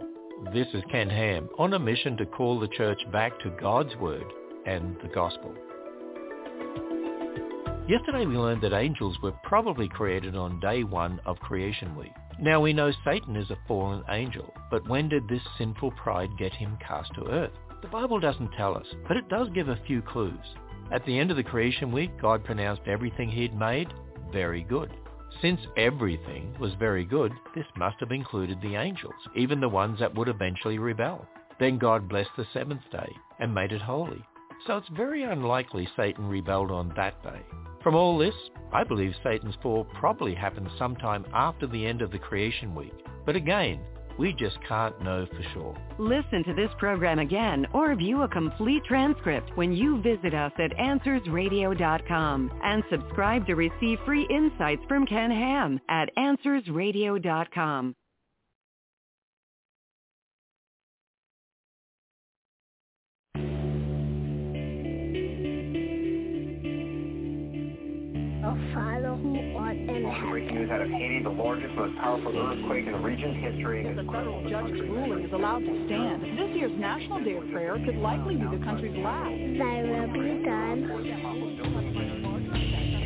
[0.51, 4.25] This is Ken Ham on a mission to call the church back to God's Word
[4.65, 5.55] and the Gospel.
[7.87, 12.11] Yesterday we learned that angels were probably created on day one of creation week.
[12.41, 16.51] Now we know Satan is a fallen angel, but when did this sinful pride get
[16.51, 17.53] him cast to earth?
[17.81, 20.33] The Bible doesn't tell us, but it does give a few clues.
[20.91, 23.93] At the end of the creation week, God pronounced everything he'd made
[24.33, 24.91] very good.
[25.41, 30.15] Since everything was very good, this must have included the angels, even the ones that
[30.15, 31.27] would eventually rebel.
[31.59, 34.23] Then God blessed the seventh day and made it holy.
[34.65, 37.41] So it's very unlikely Satan rebelled on that day.
[37.83, 38.33] From all this,
[38.73, 42.93] I believe Satan's fall probably happened sometime after the end of the creation week.
[43.25, 43.79] But again,
[44.17, 45.77] we just can't know for sure.
[45.97, 50.75] Listen to this program again or view a complete transcript when you visit us at
[50.77, 57.95] AnswersRadio.com and subscribe to receive free insights from Ken Ham at AnswersRadio.com.
[70.65, 73.83] news out of Haiti, the largest, most powerful earthquake in the region's history.
[73.83, 76.23] The federal judge's ruling is allowed to stand.
[76.23, 79.29] This year's National Day of Prayer could likely be the country's last.
[79.29, 80.89] Thy will be done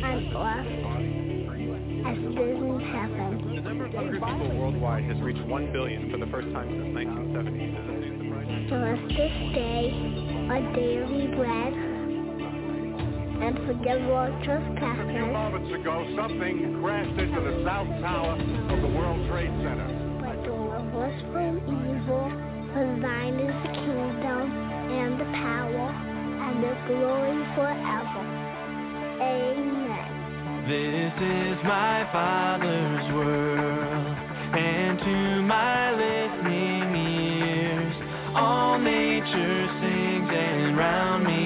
[0.00, 0.66] on earth
[2.00, 3.30] as it is in heaven.
[3.80, 7.60] of people worldwide has reached 1 billion for the first time since 1970.
[7.76, 8.64] Does that seem surprising?
[8.64, 9.92] Give us this day
[10.48, 11.99] our daily bread,
[13.40, 18.36] and forgive our A few moments ago, something crashed into the South Tower
[18.68, 19.88] of the World Trade Center.
[20.20, 22.28] but deliver us from evil.
[22.72, 24.44] For thine is the kingdom,
[24.92, 28.22] and the power, and the glory forever.
[29.24, 30.06] Amen.
[30.68, 34.16] This is my Father's world,
[34.54, 37.94] and to my listening ears,
[38.36, 41.39] all nature sings, and round me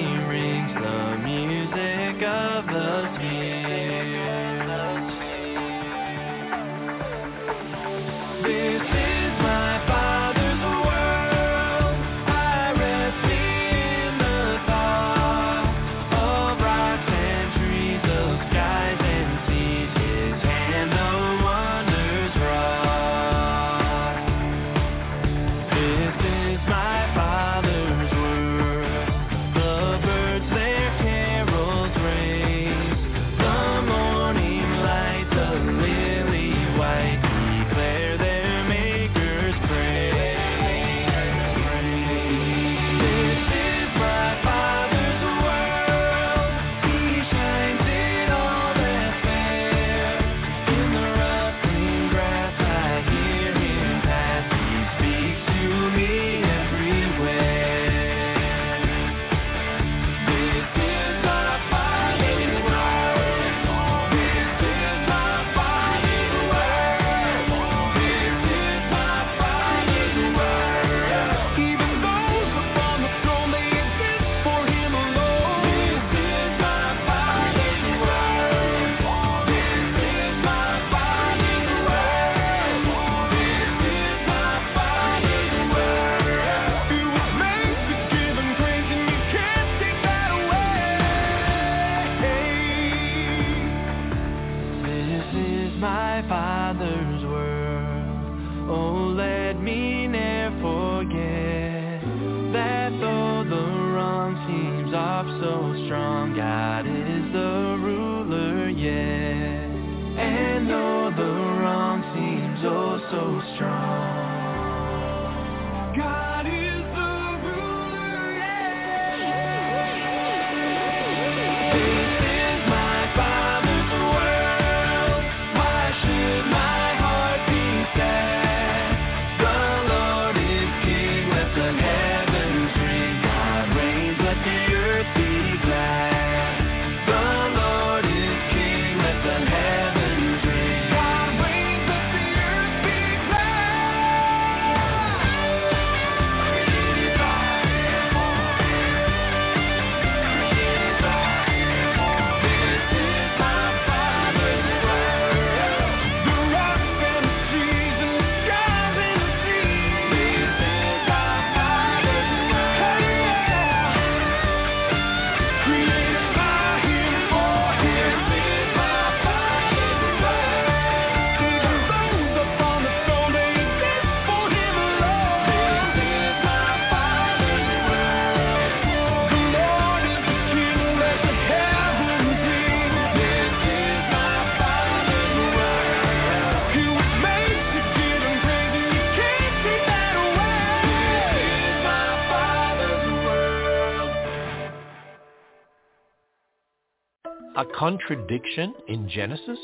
[197.85, 199.59] contradiction in Genesis?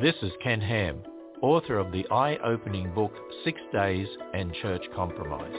[0.00, 1.02] This is Ken Ham,
[1.42, 3.12] author of the eye-opening book
[3.44, 5.54] Six Days and Church Compromise.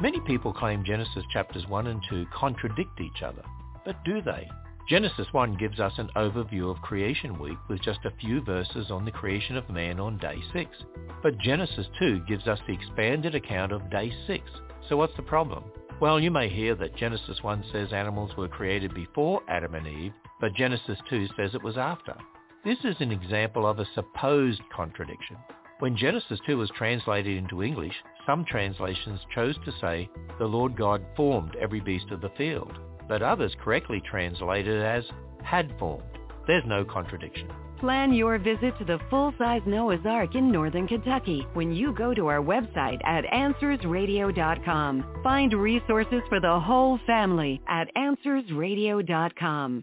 [0.00, 3.42] Many people claim Genesis chapters 1 and 2 contradict each other,
[3.84, 4.48] but do they?
[4.88, 9.04] Genesis 1 gives us an overview of creation week with just a few verses on
[9.04, 10.70] the creation of man on day 6.
[11.20, 14.44] But Genesis 2 gives us the expanded account of day 6.
[14.88, 15.64] So what's the problem?
[16.00, 20.12] Well, you may hear that Genesis 1 says animals were created before Adam and Eve,
[20.40, 22.14] but Genesis 2 says it was after.
[22.64, 25.36] This is an example of a supposed contradiction.
[25.78, 27.94] When Genesis 2 was translated into English,
[28.26, 33.22] some translations chose to say, the Lord God formed every beast of the field, but
[33.22, 35.04] others correctly translated it as
[35.42, 36.04] had formed.
[36.46, 37.48] There's no contradiction.
[37.78, 42.26] Plan your visit to the full-size Noah's Ark in northern Kentucky when you go to
[42.26, 45.20] our website at AnswersRadio.com.
[45.22, 49.82] Find resources for the whole family at AnswersRadio.com.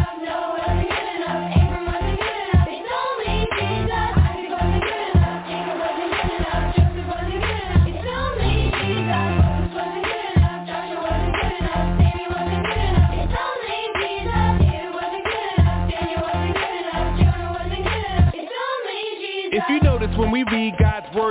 [20.49, 20.71] We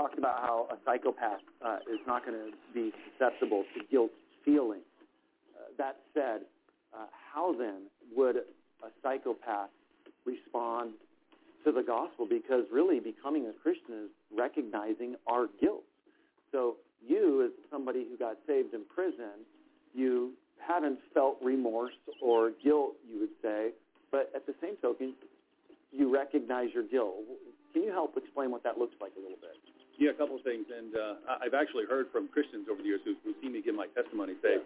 [0.00, 4.10] Talked about how a psychopath uh, is not going to be susceptible to guilt
[4.44, 4.84] feelings.
[5.54, 6.40] Uh, that said,
[6.94, 7.82] uh, how then
[8.16, 9.68] would a psychopath
[10.24, 10.92] respond
[11.64, 12.26] to the gospel?
[12.28, 15.84] Because really, becoming a Christian is recognizing our guilt.
[16.50, 19.44] So you, as somebody who got saved in prison,
[19.94, 20.32] you
[20.66, 23.72] haven't felt remorse or guilt, you would say,
[24.10, 25.14] but at the same token,
[25.92, 27.16] you recognize your guilt.
[27.74, 29.69] Can you help explain what that looks like a little bit?
[30.00, 30.64] Yeah, a couple of things.
[30.72, 33.76] And uh, I've actually heard from Christians over the years who, who see me give
[33.76, 34.56] my testimony say,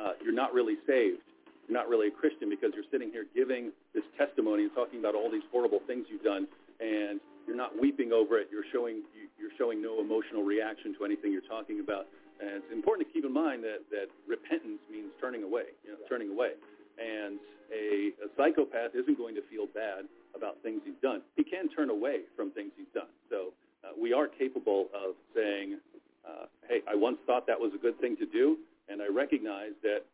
[0.00, 1.20] uh, you're not really saved.
[1.68, 5.12] You're not really a Christian because you're sitting here giving this testimony and talking about
[5.14, 6.48] all these horrible things you've done,
[6.80, 8.48] and you're not weeping over it.
[8.50, 12.08] You're showing you- you're showing no emotional reaction to anything you're talking about.
[12.40, 15.98] And it's important to keep in mind that, that repentance means turning away, you know,
[16.08, 16.52] turning away.
[16.96, 17.38] And
[17.70, 21.20] a, a psychopath isn't going to feel bad about things he's done.
[21.36, 23.10] He can turn away from things he's done.
[23.28, 23.52] So
[23.84, 25.78] uh, we are capable of saying,
[26.26, 29.72] uh, hey, I once thought that was a good thing to do, and I recognize
[29.82, 30.04] that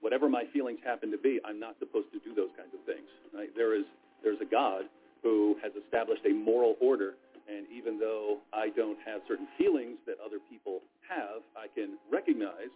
[0.00, 3.08] whatever my feelings happen to be, I'm not supposed to do those kinds of things.
[3.32, 3.50] Right?
[3.56, 3.84] There is
[4.22, 4.84] there's a God
[5.22, 7.14] who has established a moral order,
[7.48, 12.72] and even though I don't have certain feelings that other people have, I can recognize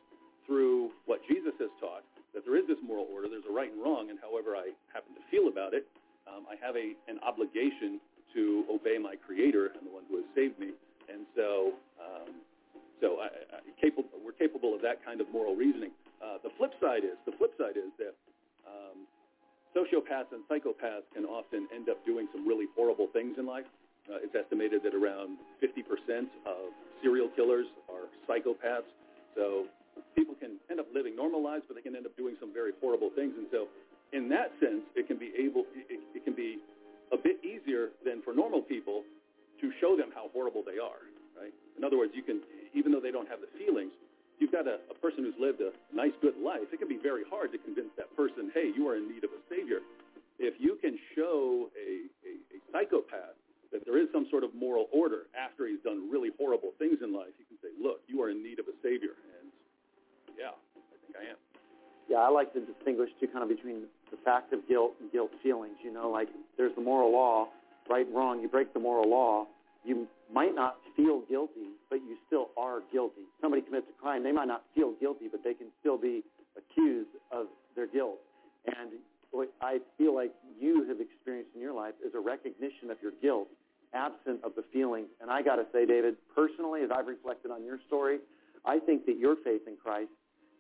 [0.47, 3.29] through what Jesus has taught that there is this moral order.
[3.29, 5.89] There's a right and wrong, and however I happen to feel about it,
[6.29, 8.01] um, I have a an obligation
[8.35, 10.73] to obey my Creator and the one who has saved me.
[11.09, 12.31] And so, um,
[13.01, 15.91] so I, I, capable, we're capable of that kind of moral reasoning.
[16.21, 18.15] Uh, the flip side is the flip side is that
[18.67, 19.07] um,
[19.73, 23.67] sociopaths and psychopaths can often end up doing some really horrible things in life.
[24.09, 25.85] Uh, it's estimated that around 50%
[26.49, 26.73] of
[27.03, 28.89] serial killers are psychopaths.
[29.37, 29.67] So
[30.17, 32.73] people can end up living normal lives, but they can end up doing some very
[32.81, 33.35] horrible things.
[33.37, 33.69] And so,
[34.13, 36.59] in that sense, it can be able, it, it can be
[37.13, 39.03] a bit easier than for normal people
[39.61, 41.03] to show them how horrible they are.
[41.39, 41.55] Right?
[41.77, 42.41] In other words, you can,
[42.75, 43.93] even though they don't have the feelings,
[44.39, 46.71] you've got a, a person who's lived a nice, good life.
[46.73, 49.31] It can be very hard to convince that person, hey, you are in need of
[49.31, 49.81] a savior.
[50.39, 53.35] If you can show a, a, a psychopath
[53.73, 57.13] that there is some sort of moral order after he's done really horrible things in
[57.13, 59.19] life, you can say, look, you are in need of a savior.
[59.43, 59.51] And
[60.39, 61.39] yeah, I think I am.
[62.09, 65.31] Yeah, I like to distinguish too kind of between the fact of guilt and guilt
[65.43, 65.77] feelings.
[65.83, 67.49] You know, like there's the moral law,
[67.89, 68.41] right wrong.
[68.41, 69.47] You break the moral law,
[69.85, 73.23] you might not feel guilty, but you still are guilty.
[73.41, 76.23] Somebody commits a crime, they might not feel guilty, but they can still be
[76.57, 78.19] accused of their guilt.
[78.67, 78.91] And
[79.31, 83.13] what I feel like you have experienced in your life is a recognition of your
[83.23, 83.49] guilt,
[83.95, 85.07] absent of the feeling.
[85.21, 88.19] And I got to say, David, personally, as I've reflected on your story,
[88.65, 90.11] I think that your faith in Christ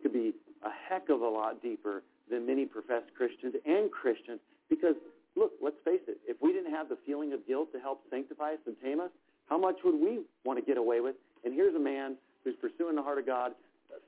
[0.02, 4.94] could be a heck of a lot deeper than many professed Christians and Christians because
[5.36, 8.52] look, let's face it, if we didn't have the feeling of guilt to help sanctify
[8.54, 9.10] us and tame us,
[9.48, 11.14] how much would we want to get away with?
[11.44, 13.52] And here's a man who's pursuing the heart of God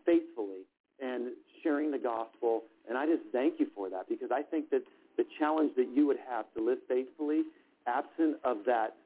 [0.05, 0.67] faithfully
[1.01, 1.33] and
[1.63, 2.65] sharing the gospel.
[2.89, 4.83] And I just thank you for that because I think that
[5.17, 7.43] the challenge that you would have to live faithfully,
[7.87, 8.97] absent of that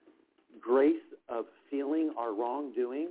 [0.61, 0.95] grace
[1.29, 3.11] of feeling our wrongdoing,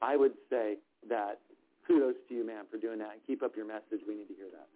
[0.00, 0.76] I would say
[1.08, 1.38] that
[1.86, 3.12] kudos to you, man, for doing that.
[3.12, 4.00] And keep up your message.
[4.06, 4.68] We need to hear that.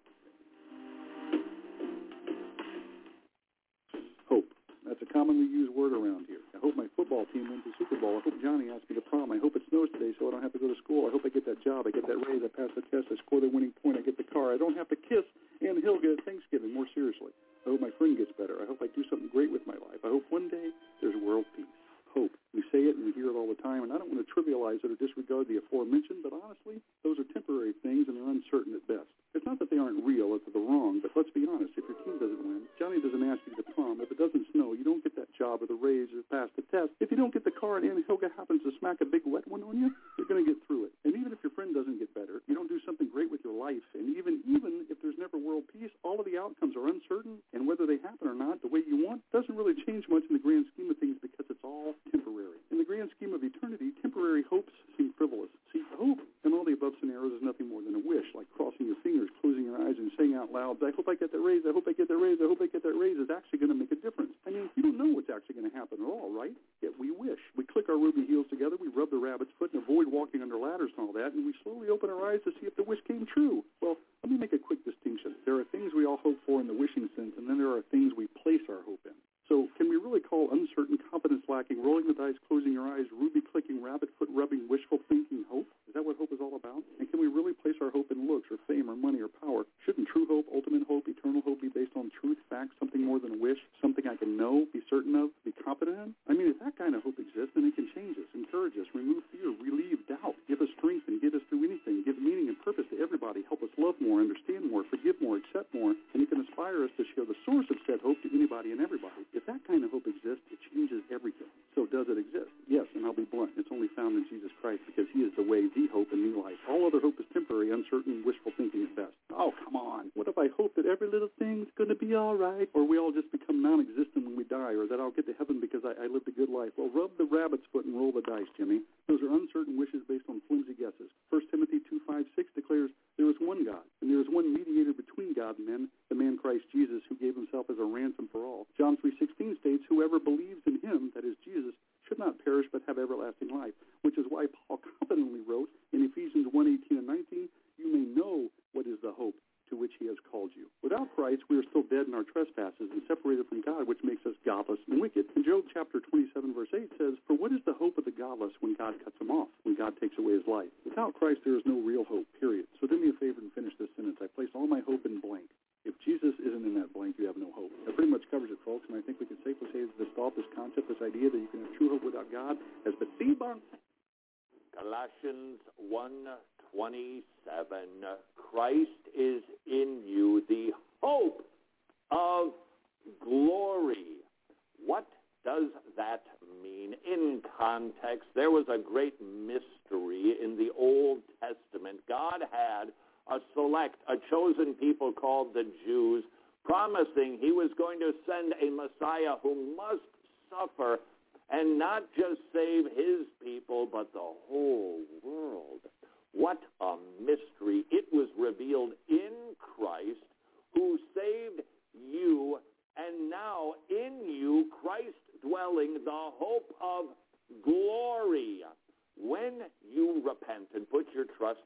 [5.17, 6.45] Commonly used word around here.
[6.53, 8.21] I hope my football team wins the Super Bowl.
[8.21, 9.33] I hope Johnny asks me to prom.
[9.33, 11.09] I hope it snows today so I don't have to go to school.
[11.09, 11.89] I hope I get that job.
[11.89, 12.45] I get that raise.
[12.45, 13.09] I pass the test.
[13.09, 13.97] I score the winning point.
[13.97, 14.53] I get the car.
[14.53, 15.25] I don't have to kiss
[15.65, 16.69] Aunt Hilga at Thanksgiving.
[16.69, 17.33] More seriously.
[17.65, 18.61] I hope my friend gets better.
[18.61, 20.05] I hope I do something great with my life.
[20.05, 20.69] I hope one day
[21.01, 21.65] there's world peace.
[22.13, 22.37] Hope.
[22.53, 24.29] We say it and we hear it all the time, and I don't want to
[24.29, 28.77] trivialize it or disregard the aforementioned, but honestly, those are temporary things and they're uncertain
[28.77, 29.09] at best.
[29.47, 31.71] Not that they aren't real or to the wrong, but let's be honest.
[31.79, 34.03] If your team doesn't win, Johnny doesn't ask you to prom.
[34.03, 36.67] If it doesn't snow, you don't get that job or the raise or pass the
[36.67, 36.91] test.
[36.99, 39.47] If you don't get the car and Aunt Hilga happens to smack a big wet
[39.47, 40.93] one on you, you're going to get through it.
[41.07, 43.55] And even if your friend doesn't get better, you don't do something great with your
[43.55, 47.39] life, and even even if there's never world peace, all of the outcomes are uncertain,
[47.55, 50.35] and whether they happen or not the way you want doesn't really change much in
[50.35, 52.59] the grand scheme of things because it's all temporary.
[52.67, 55.49] In the grand scheme of eternity, temporary hopes seem frivolous.
[55.71, 58.87] See, hope in all the above scenarios is nothing more than a wish, like crossing
[58.87, 61.63] your fingers, closing your eyes, and saying out loud, I hope I get that raise,
[61.67, 63.75] I hope I get that raise, I hope I get that raise, is actually going
[63.75, 63.96] to make a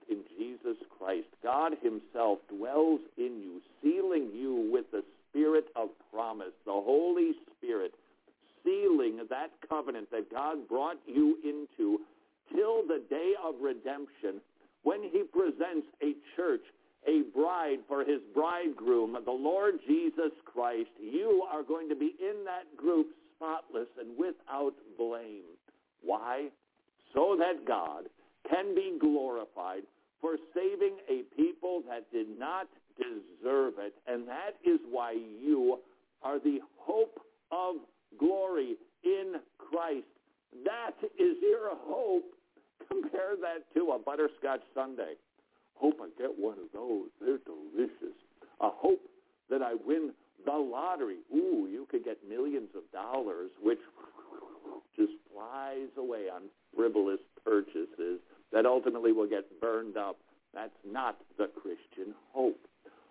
[0.09, 6.53] in Jesus Christ, God himself dwells in you, sealing you with the Spirit of promise,
[6.65, 7.93] the Holy Spirit,
[8.63, 11.99] sealing that covenant that God brought you into
[12.53, 14.41] till the day of redemption
[14.83, 16.61] when he presents a church,
[17.07, 20.89] a bride for his bridegroom, the Lord Jesus Christ.
[20.99, 25.43] You are going to be in that group spotless and without blame.
[26.03, 26.47] Why?
[27.13, 28.05] So that God
[28.51, 29.83] can be glorified
[30.19, 32.67] for saving a people that did not
[32.97, 33.93] deserve it.
[34.07, 35.79] And that is why you
[36.21, 37.19] are the hope
[37.51, 37.75] of
[38.19, 40.05] glory in Christ.
[40.65, 42.25] That is your hope.
[42.87, 45.15] Compare that to a butterscotch sundae.
[45.75, 47.07] Hope I get one of those.
[47.19, 48.17] They're delicious.
[48.59, 49.01] A hope
[49.49, 50.11] that I win
[50.45, 51.17] the lottery.
[51.33, 53.79] Ooh, you could get millions of dollars, which
[54.95, 56.43] just flies away on
[56.75, 58.19] frivolous purchases
[58.51, 60.17] that ultimately will get burned up.
[60.53, 62.59] That's not the Christian hope.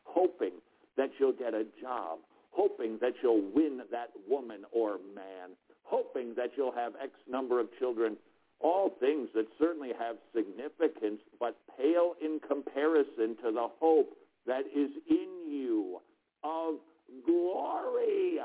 [0.05, 0.53] Hoping
[0.97, 2.19] that you'll get a job,
[2.51, 5.51] hoping that you'll win that woman or man,
[5.83, 8.17] hoping that you'll have X number of children,
[8.61, 14.11] all things that certainly have significance but pale in comparison to the hope
[14.47, 16.01] that is in you
[16.45, 16.75] of
[17.25, 18.39] glory.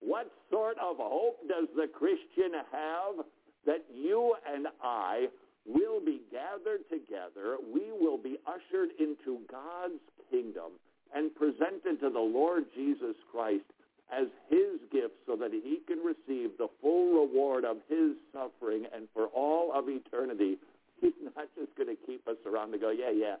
[0.00, 3.24] What sort of hope does the Christian have?
[3.64, 5.28] That you and I
[5.66, 7.56] will be gathered together.
[7.72, 10.72] We will be ushered into God's kingdom
[11.14, 13.64] and presented to the Lord Jesus Christ
[14.12, 19.08] as his gift so that he can receive the full reward of his suffering and
[19.14, 20.58] for all of eternity.
[21.00, 23.36] He's not just going to keep us around to go, yeah, yeah,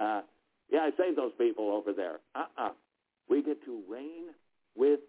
[0.00, 0.22] uh,
[0.70, 2.18] yeah, I saved those people over there.
[2.34, 2.70] Uh-uh.
[3.28, 4.34] We get to reign
[4.74, 5.00] with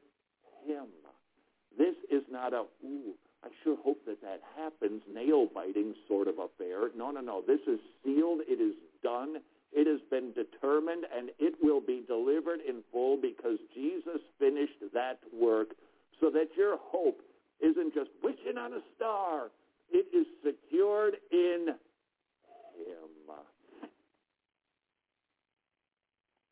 [0.65, 0.85] him.
[1.77, 3.13] This is not a, ooh,
[3.47, 6.89] I sure hope that that happens, nail-biting sort of affair.
[6.97, 7.41] No, no, no.
[7.47, 8.41] This is sealed.
[8.45, 9.37] It is done.
[9.71, 15.19] It has been determined, and it will be delivered in full because Jesus finished that
[15.33, 15.69] work
[16.19, 17.21] so that your hope
[17.61, 19.49] isn't just wishing on a star.
[19.91, 23.07] It is secured in him.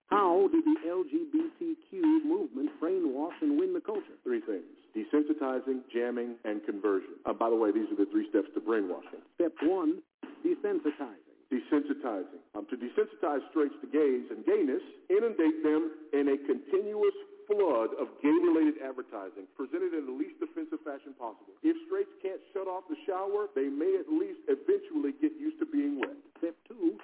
[0.09, 4.15] How did the LGBTQ movement brainwash and win the culture?
[4.23, 4.69] Three things.
[4.95, 7.17] Desensitizing, jamming, and conversion.
[7.25, 9.19] Uh, by the way, these are the three steps to brainwashing.
[9.35, 10.01] Step one,
[10.45, 11.25] desensitizing.
[11.51, 12.41] Desensitizing.
[12.55, 17.15] Um, to desensitize straights to gays and gayness, inundate them in a continuous
[17.47, 21.53] flood of gay-related advertising presented in the least offensive fashion possible.
[21.61, 25.67] If straights can't shut off the shower, they may at least eventually get used to
[25.69, 26.17] being wet.
[26.41, 26.97] Step two,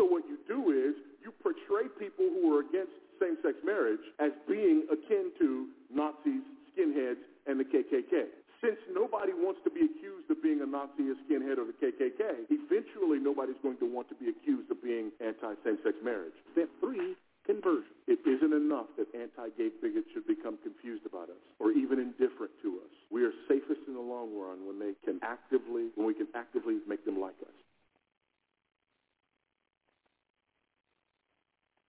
[0.00, 4.88] So what you do is you portray people who are against same-sex marriage as being
[4.88, 6.40] akin to Nazis,
[6.72, 8.32] skinheads, and the KKK.
[8.64, 12.48] Since nobody wants to be accused of being a Nazi, a skinhead, or the KKK,
[12.48, 16.36] eventually nobody's going to want to be accused of being anti-same-sex marriage.
[16.52, 17.92] Step three, conversion.
[18.08, 22.80] It isn't enough that anti-gay bigots should become confused about us or even indifferent to
[22.84, 22.92] us.
[23.12, 26.80] We are safest in the long run when they can actively, when we can actively
[26.88, 27.56] make them like us.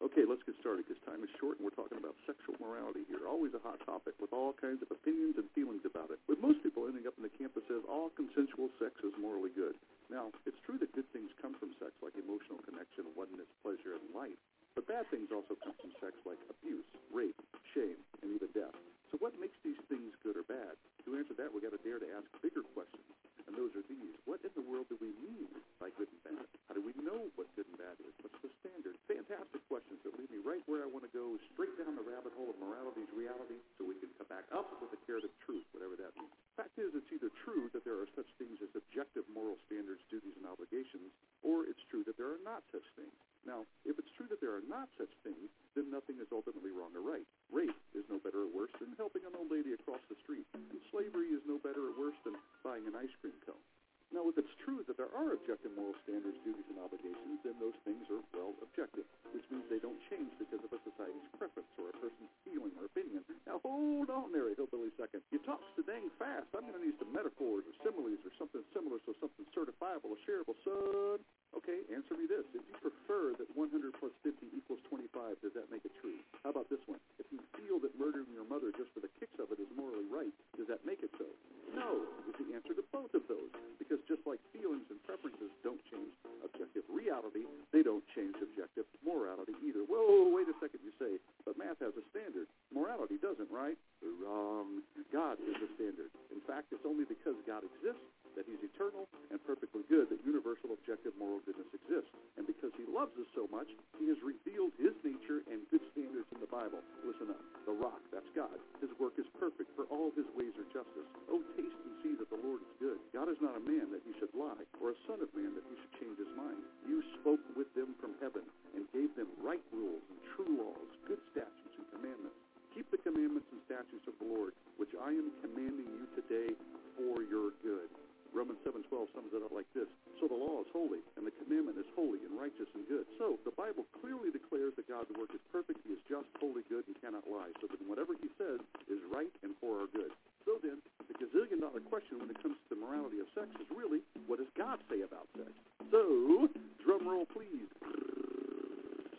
[0.01, 3.29] Okay, let's get started because time is short and we're talking about sexual morality here.
[3.29, 6.17] Always a hot topic with all kinds of opinions and feelings about it.
[6.25, 9.53] With most people ending up in the camp that says all consensual sex is morally
[9.53, 9.77] good.
[10.09, 14.09] Now, it's true that good things come from sex like emotional connection, oneness, pleasure, and
[14.09, 14.41] life.
[14.73, 17.37] But bad things also come from sex like abuse, rape,
[17.77, 18.73] shame, and even death.
[19.13, 20.81] So what makes these things good or bad?
[21.05, 23.05] To answer that, we've got to dare to ask bigger questions.
[23.51, 24.15] And those are these.
[24.23, 26.47] What in the world do we mean by good and bad?
[26.71, 28.15] How do we know what good and bad is?
[28.23, 28.95] What's the standard?
[29.11, 32.31] Fantastic questions that lead me right where I want to go, straight down the rabbit
[32.31, 35.67] hole of morality's reality, so we can come back up with a carrot of truth,
[35.75, 36.31] whatever that means.
[36.55, 40.39] Fact is, it's either true that there are such things as objective moral standards, duties,
[40.39, 41.11] and obligations,
[41.41, 43.13] or it's true that there are not such things.
[43.45, 46.93] Now, if it's true that there are not such things, then nothing is ultimately wrong
[46.93, 47.25] or right.
[47.49, 50.77] Rape is no better or worse than helping an old lady across the street, and
[50.93, 53.65] slavery is no better or worse than buying an ice cream cone.
[54.11, 57.75] Now, if it's true that there are objective moral standards, duties, and obligations, then those
[57.87, 61.87] things are, well, objective, which means they don't change because of a society's preference or
[61.89, 63.23] a person's feeling or opinion.
[63.47, 65.23] Now, hold on there, a hillbilly second.
[65.31, 66.51] You talk so dang fast.
[66.51, 70.19] I'm going to need some metaphors or similes or something similar so something certifiable or
[70.27, 71.23] shareable, son.
[71.51, 72.47] Okay, answer me this.
[72.55, 76.15] If you prefer that 100 plus 50 equals 25, does that make it true?
[76.47, 76.97] How about this one?
[77.19, 80.07] If you feel that murdering your mother just for the kicks of it is morally
[80.07, 81.27] right, does that make it so?
[81.75, 85.79] No is the answer to both of those, because just like feelings and preferences don't
[85.91, 87.43] change objective reality,
[87.75, 89.83] they don't change objective morality either.
[89.83, 92.47] Whoa, wait a second, you say, but math has a standard.
[92.71, 93.75] Morality doesn't, right?
[94.23, 94.83] Wrong.
[95.11, 96.11] God is the standard.
[96.31, 100.73] In fact, it's only because God exists that he's eternal and perfectly good, that universal
[100.73, 102.11] objective moral goodness exists.
[102.39, 103.67] And because he loves us so much,
[103.99, 106.79] he has revealed his nature and good standards in the Bible.
[107.03, 107.43] Listen up.
[107.67, 108.55] The rock, that's God.
[108.79, 111.07] His work is perfect, for all his ways are justice.
[111.29, 112.99] Oh, taste and see that the Lord is good.
[113.13, 115.65] God is not a man that he should lie, or a son of man that
[115.69, 116.59] he should change his mind.
[116.87, 118.41] You spoke with them from heaven
[118.73, 122.39] and gave them right rules and true laws, good statutes and commandments.
[122.73, 126.55] Keep the commandments and statutes of the Lord, which I am commanding you today
[126.95, 127.91] for your good.
[128.31, 129.87] Romans 7:12 sums it up like this.
[130.19, 133.05] So the law is holy, and the commandment is holy and righteous and good.
[133.19, 136.87] So the Bible clearly declares that God's work is perfect, he is just, holy, good,
[136.87, 137.51] and cannot lie.
[137.59, 140.11] So that whatever he says is right and for our good.
[140.45, 143.67] So then, the gazillion dollar question when it comes to the morality of sex is
[143.69, 145.51] really, what does God say about sex?
[145.91, 146.49] So,
[146.79, 147.67] drum roll please.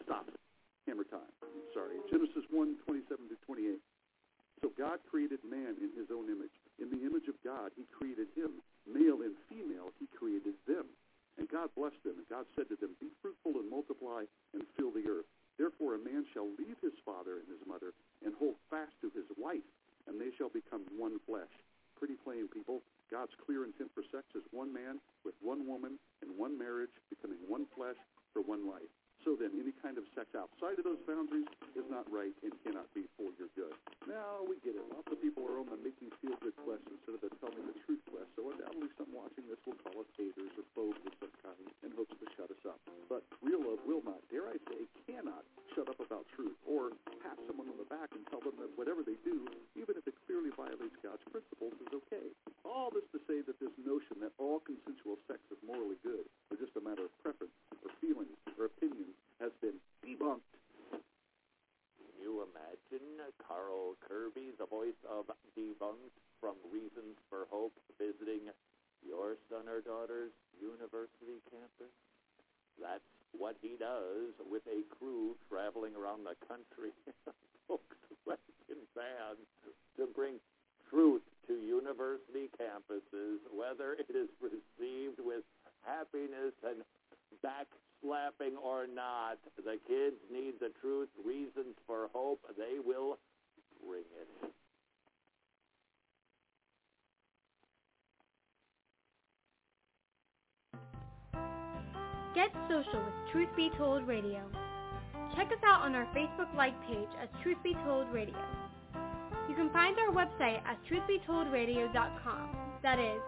[0.05, 0.27] Stop.
[0.89, 1.31] Hammer time.
[1.75, 2.01] Sorry.
[2.11, 3.79] Genesis 1, 27 to 28.
[4.63, 6.55] So God created man in his own image.
[6.81, 8.63] In the image of God, he created him.
[8.87, 10.87] Male and female, he created them.
[11.39, 14.93] And God blessed them, and God said to them, Be fruitful and multiply and fill
[14.93, 15.29] the earth.
[15.59, 17.93] Therefore a man shall leave his father and his mother
[18.25, 19.65] and hold fast to his wife,
[20.09, 21.53] and they shall become one flesh.
[21.97, 22.83] Pretty plain, people.
[23.11, 27.39] God's clear intent for sex is one man with one woman in one marriage, becoming
[27.47, 28.01] one flesh
[28.33, 28.91] for one life.
[29.23, 31.47] So then, any kind of sex outside of those boundaries
[31.79, 33.71] is not right and cannot be for your good.
[34.11, 34.83] Now, we get it.
[34.91, 37.55] Lots of people are on the make me feel good quest instead of the tell
[37.55, 38.27] me the truth quest.
[38.35, 41.95] So undoubtedly some watching this will call us haters or foes of some kind in
[41.95, 42.83] hopes to shut us up.
[43.07, 45.47] But real love will not, dare I say, cannot
[45.79, 46.91] shut up about truth or
[47.23, 49.47] pat someone on the back and tell them that whatever they do,
[49.79, 52.27] even if it clearly violates God's principles, is okay.
[52.67, 56.59] All this to say that this notion that all consensual sex is morally good or
[56.59, 57.55] just a matter of preference
[57.87, 59.12] or feelings or opinions
[59.43, 60.55] has been debunked.
[60.95, 65.27] Can you imagine Carl Kerby, the voice of
[65.59, 68.47] Debunked from Reasons for Hope, visiting
[69.03, 70.31] your son or daughter's
[70.63, 71.91] university campus?
[72.79, 73.03] That's
[73.35, 76.95] what he does with a crew traveling around the country,
[77.67, 79.43] Volkswagen vans,
[79.99, 80.39] to bring
[80.87, 85.43] truth to university campuses, whether it is received with
[85.83, 86.87] happiness and
[88.03, 89.39] backslapping or not.
[89.57, 92.41] The kids need the truth, reasons for hope.
[92.57, 93.19] They will
[93.87, 94.29] bring it.
[102.35, 104.41] Get social with Truth Be Told Radio.
[105.37, 108.35] Check us out on our Facebook like page as Truth Be Told Radio.
[109.49, 112.57] You can find our website at truthbetoldradio.com.
[112.83, 113.21] That is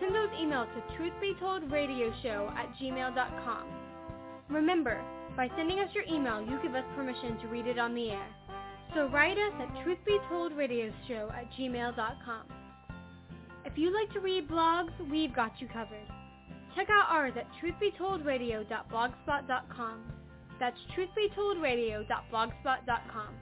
[0.01, 3.65] Send those emails to truthbetoldradioshow at gmail.com.
[4.49, 5.03] Remember,
[5.37, 8.27] by sending us your email, you give us permission to read it on the air.
[8.95, 12.47] So write us at truthbetoldradioshow at gmail.com.
[13.65, 16.07] If you'd like to read blogs, we've got you covered.
[16.79, 20.01] Check out ours at truthbetoldradio.blogspot.com.
[20.61, 23.35] That's truthbetoldradio.blogspot.com.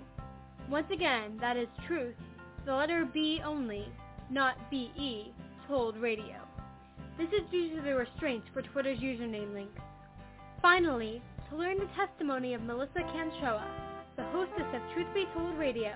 [0.69, 2.15] Once again, that is truth,
[2.65, 3.87] the letter B only,
[4.29, 5.31] not B-E,
[5.69, 6.35] told radio.
[7.17, 9.79] This is due to the restraints for Twitter's username links.
[10.61, 13.65] Finally, to learn the testimony of Melissa Canchoa,
[14.15, 15.93] the hostess of Truth Be Told Radio,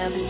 [0.00, 0.29] never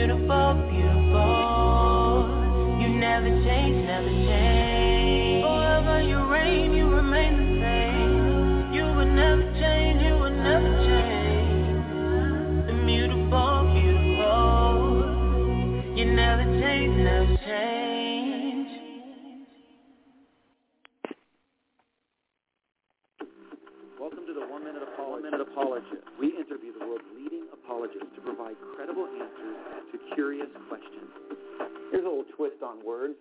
[0.00, 2.24] immutable, beautiful.
[2.80, 5.44] You never change, never change.
[5.44, 8.72] Forever you reign, you remain the same.
[8.72, 12.70] You will never change, you will never change.
[12.70, 15.04] Immutable, beautiful.
[15.96, 18.68] You never change, never change.
[24.00, 26.04] Welcome to the One Minute Apologist.
[26.18, 28.56] We interview the world's leading apologists to provide
[30.14, 31.04] curious question.
[31.90, 33.18] Here's a little twist on words.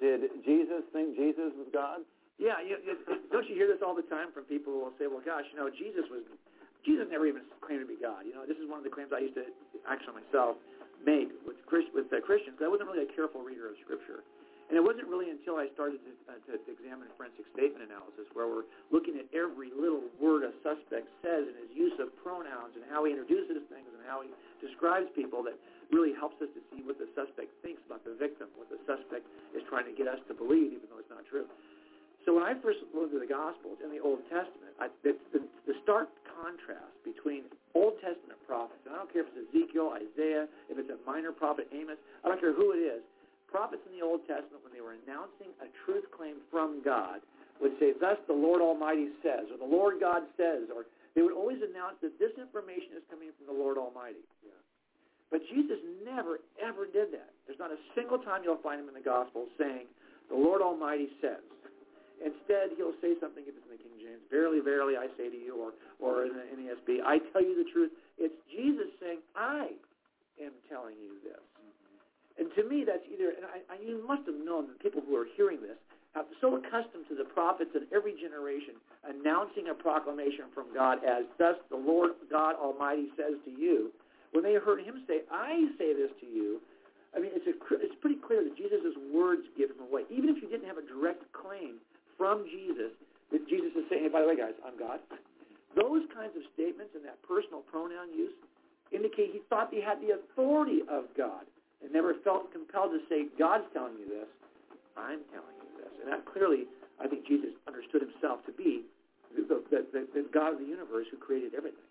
[0.00, 2.00] Did Jesus think Jesus was God?
[2.40, 2.80] Yeah, you,
[3.28, 5.60] don't you hear this all the time from people who will say, "Well, gosh, you
[5.60, 6.24] know, Jesus was
[6.88, 9.12] Jesus never even claimed to be God." You know, this is one of the claims
[9.12, 9.44] I used to
[9.84, 10.56] actually myself
[11.04, 12.56] make with Christ, with uh, Christians.
[12.64, 14.24] I wasn't really a careful reader of Scripture,
[14.72, 18.48] and it wasn't really until I started to, uh, to examine forensic statement analysis, where
[18.48, 22.88] we're looking at every little word a suspect says and his use of pronouns and
[22.88, 24.32] how he introduces things and how he
[24.64, 25.60] describes people, that
[25.92, 29.26] really helps us to see what the suspect thinks about the victim, what the suspect
[29.54, 31.46] is trying to get us to believe, even though it's not true.
[32.24, 35.40] So when I first looked at the Gospels in the Old Testament, I, the, the,
[35.64, 40.44] the stark contrast between Old Testament prophets, and I don't care if it's Ezekiel, Isaiah,
[40.68, 43.00] if it's a minor prophet, Amos, I don't care who it is,
[43.48, 47.24] prophets in the Old Testament, when they were announcing a truth claim from God,
[47.60, 51.36] would say, thus the Lord Almighty says, or the Lord God says, or they would
[51.36, 54.24] always announce that this information is coming from the Lord Almighty.
[54.40, 54.56] Yeah.
[55.30, 57.30] But Jesus never, ever did that.
[57.46, 59.86] There's not a single time you'll find him in the Gospels saying,
[60.28, 61.42] the Lord Almighty says.
[62.20, 65.40] Instead, he'll say something if it's in the King James, verily, verily, I say to
[65.40, 67.90] you, or, or in the NESB, I tell you the truth.
[68.20, 69.72] It's Jesus saying, I
[70.36, 71.40] am telling you this.
[71.40, 72.44] Mm-hmm.
[72.44, 75.16] And to me, that's either, and I, I, you must have known that people who
[75.16, 75.80] are hearing this
[76.12, 78.76] have so accustomed to the prophets of every generation
[79.08, 83.94] announcing a proclamation from God as, thus the Lord God Almighty says to you,
[84.32, 86.60] when they heard him say, I say this to you,
[87.14, 90.06] I mean, it's, a, it's pretty clear that Jesus' words give him away.
[90.10, 91.82] Even if you didn't have a direct claim
[92.14, 92.94] from Jesus,
[93.34, 95.02] that Jesus is saying, hey, by the way, guys, I'm God.
[95.74, 98.34] Those kinds of statements and that personal pronoun use
[98.90, 101.46] indicate he thought he had the authority of God
[101.82, 104.30] and never felt compelled to say, God's telling you this,
[104.98, 105.90] I'm telling you this.
[106.02, 106.66] And that clearly,
[106.98, 108.86] I think Jesus understood himself to be
[109.34, 111.86] the, the, the, the God of the universe who created everything.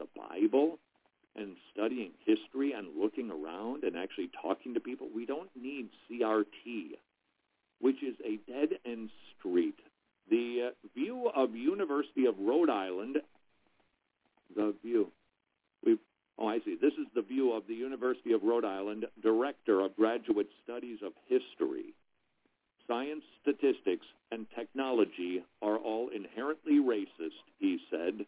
[0.00, 0.78] The Bible
[1.36, 5.08] and studying history and looking around and actually talking to people.
[5.14, 6.96] We don't need CRT,
[7.80, 9.76] which is a dead-end street.
[10.28, 13.18] The uh, view of University of Rhode Island
[14.54, 15.08] the view.
[15.84, 15.96] We
[16.38, 16.76] oh, I see.
[16.80, 21.12] This is the view of the University of Rhode Island Director of Graduate Studies of
[21.28, 21.94] History.
[22.86, 28.26] Science, statistics, and technology are all inherently racist, he said.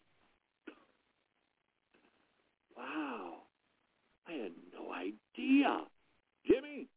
[2.77, 3.33] Wow.
[4.27, 5.81] I had no idea.
[6.47, 6.87] Jimmy,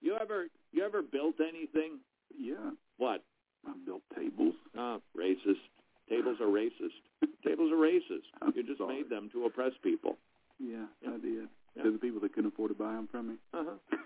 [0.00, 1.98] you ever you ever built anything?
[2.36, 2.70] Yeah.
[2.98, 3.22] What?
[3.66, 4.54] I built tables.
[4.76, 5.62] Ah, racist.
[6.08, 7.00] Tables are racist.
[7.44, 8.26] Tables are racist.
[8.40, 8.96] I'm You just sorry.
[8.96, 10.16] made them to oppress people.
[10.60, 11.10] Yeah, Yeah.
[11.14, 11.48] I did.
[11.76, 11.82] Yeah.
[11.82, 13.34] To the people that couldn't afford to buy them from me.
[13.52, 13.76] Uh-huh.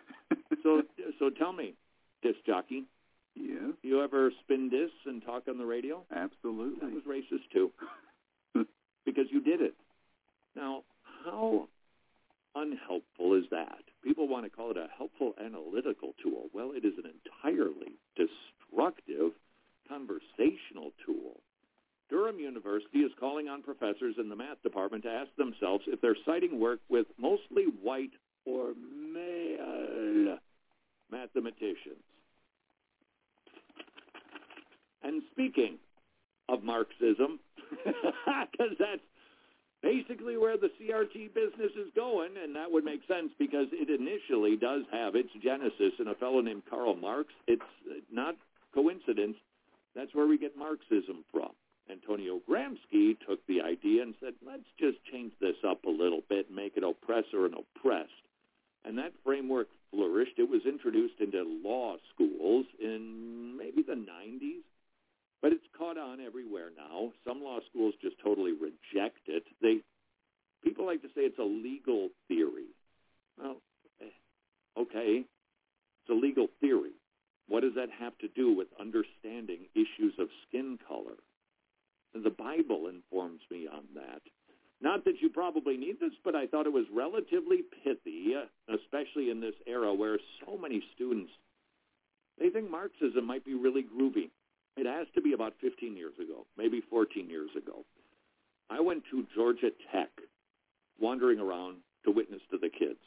[0.63, 0.83] So
[1.19, 1.75] so tell me,
[2.23, 2.85] disc jockey,
[3.35, 6.05] Yeah, you ever spin discs and talk on the radio?
[6.11, 6.93] That absolutely.
[6.93, 7.71] was racist too.
[9.07, 9.75] because you did it.
[10.55, 10.83] Now,
[11.25, 11.69] how
[12.55, 13.83] unhelpful is that?
[14.03, 16.49] People want to call it a helpful analytical tool.
[16.53, 19.33] Well, it is an entirely destructive
[19.89, 21.41] conversational tool.
[22.09, 26.17] Durham University is calling on professors in the math department to ask themselves if they're
[26.27, 28.11] citing work with mostly white
[28.45, 28.73] or
[29.13, 30.39] male
[31.11, 32.03] mathematicians.
[35.03, 35.79] And speaking
[36.49, 37.39] of Marxism,
[37.85, 39.01] because that's
[39.83, 44.57] basically where the CRT business is going, and that would make sense because it initially
[44.57, 47.29] does have its genesis in a fellow named Karl Marx.
[47.47, 47.63] It's
[48.13, 48.37] not
[48.75, 49.37] coincidence.
[49.95, 51.51] That's where we get Marxism from.
[51.91, 56.51] Antonio Gramsci took the idea and said, let's just change this up a little bit
[56.51, 58.11] make it oppressor and oppressed.
[58.85, 60.39] And that framework flourished.
[60.39, 64.63] It was introduced into law schools in maybe the 90s,
[65.43, 67.13] but it's caught on everywhere now.
[67.27, 69.45] Some law schools just totally reject it.
[69.63, 69.81] They
[70.63, 72.69] people like to say it's a legal theory.
[73.39, 73.57] Well,
[74.01, 76.93] eh, okay, it's a legal theory.
[77.49, 81.19] What does that have to do with understanding issues of skin color?
[82.15, 84.23] The Bible informs me on that.
[84.81, 88.35] Not that you probably need this, but I thought it was relatively pithy,
[88.69, 91.31] especially in this era where so many students
[92.41, 94.31] they think Marxism might be really groovy.
[94.81, 97.85] It has to be about 15 years ago, maybe 14 years ago.
[98.71, 100.09] I went to Georgia Tech,
[100.99, 101.77] wandering around
[102.07, 102.99] to witness to the kids.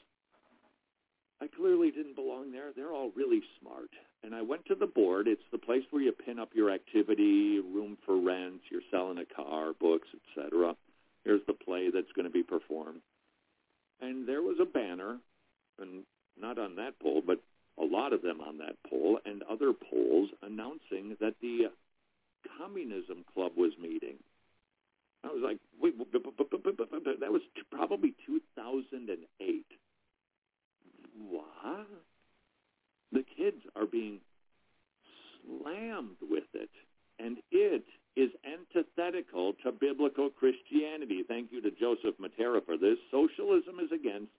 [1.42, 2.74] I clearly didn't belong there.
[2.76, 3.90] They're all really smart.
[4.24, 5.28] And I went to the board.
[5.28, 9.26] It's the place where you pin up your activity, room for rent, you're selling a
[9.26, 10.76] car, books, etc.
[11.26, 13.02] Here's the play that's going to be performed.
[14.00, 15.18] And there was a banner,
[15.80, 16.04] and
[16.40, 17.40] not on that pole, but
[17.80, 21.72] a lot of them on that poll, and other polls announcing that the
[22.58, 24.16] communism club was meeting.
[25.24, 27.42] I was like, wait, that was
[27.72, 29.66] probably 2008.
[31.30, 31.88] What?
[33.12, 34.20] The kids are being
[35.42, 36.70] slammed with it,
[37.20, 37.86] and it
[38.16, 41.24] is antithetical to biblical Christianity.
[41.28, 42.98] Thank you to Joseph Mattera for this.
[43.10, 44.32] Socialism is against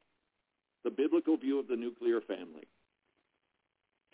[0.85, 2.69] the biblical view of the nuclear family.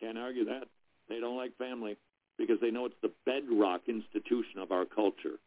[0.00, 0.64] Can't argue that.
[1.08, 1.96] They don't like family
[2.38, 5.38] because they know it's the bedrock institution of our culture.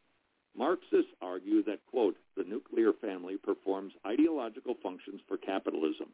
[0.56, 6.10] Marxists argue that, quote, the nuclear family performs ideological functions for capitalism.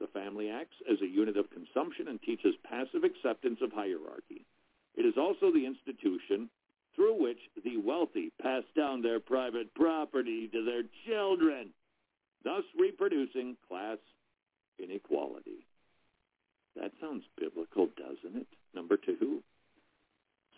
[0.00, 4.44] The family acts as a unit of consumption and teaches passive acceptance of hierarchy.
[4.96, 6.50] It is also the institution
[6.96, 11.70] through which the wealthy pass down their private property to their children,
[12.42, 13.98] thus reproducing class
[14.78, 15.66] inequality.
[16.76, 18.46] That sounds biblical, doesn't it?
[18.74, 19.42] Number two,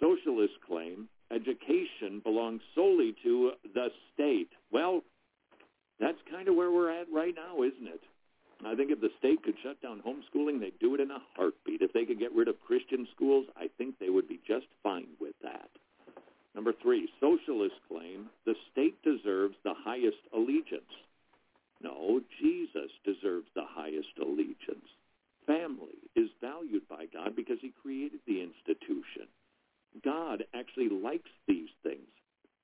[0.01, 4.49] socialists claim education belongs solely to the state.
[4.71, 5.03] Well,
[6.01, 8.01] that's kind of where we're at right now, isn't it?
[8.65, 11.83] I think if the state could shut down homeschooling, they'd do it in a heartbeat.
[11.83, 15.09] If they could get rid of Christian schools, I think they would be just fine
[15.21, 15.69] with that.
[16.55, 20.89] Number three, socialists claim the state deserves the highest allegiance.
[21.83, 24.89] No, Jesus deserves the highest allegiance.
[25.47, 29.29] Family is valued by God because he created the institution.
[30.05, 32.09] God actually likes these things.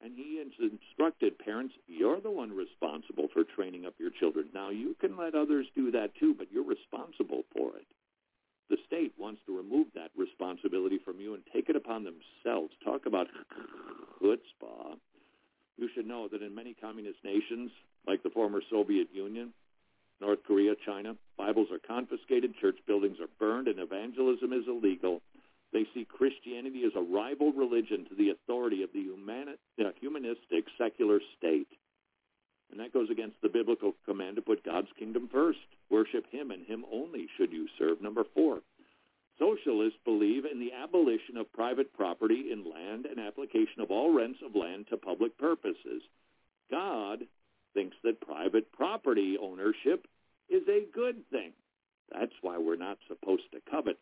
[0.03, 4.49] And he has instructed parents, you're the one responsible for training up your children.
[4.53, 7.87] Now, you can let others do that too, but you're responsible for it.
[8.69, 12.73] The state wants to remove that responsibility from you and take it upon themselves.
[12.85, 13.29] Talk about
[14.21, 14.97] chutzpah.
[15.77, 17.71] You should know that in many communist nations,
[18.07, 19.53] like the former Soviet Union,
[20.23, 25.21] North Korea, China, Bibles are confiscated, church buildings are burned, and evangelism is illegal.
[25.73, 30.67] They see Christianity as a rival religion to the authority of the humani- uh, humanistic
[30.79, 31.67] secular state.
[32.71, 35.59] And that goes against the biblical command to put God's kingdom first.
[35.91, 38.01] Worship him and him only should you serve.
[38.01, 38.61] Number four,
[39.41, 44.39] socialists believe in the abolition of private property in land and application of all rents
[44.47, 46.03] of land to public purposes.
[46.71, 47.27] God
[47.75, 50.07] thinks that private property ownership
[50.53, 51.53] is a good thing.
[52.13, 53.99] That's why we're not supposed to covet.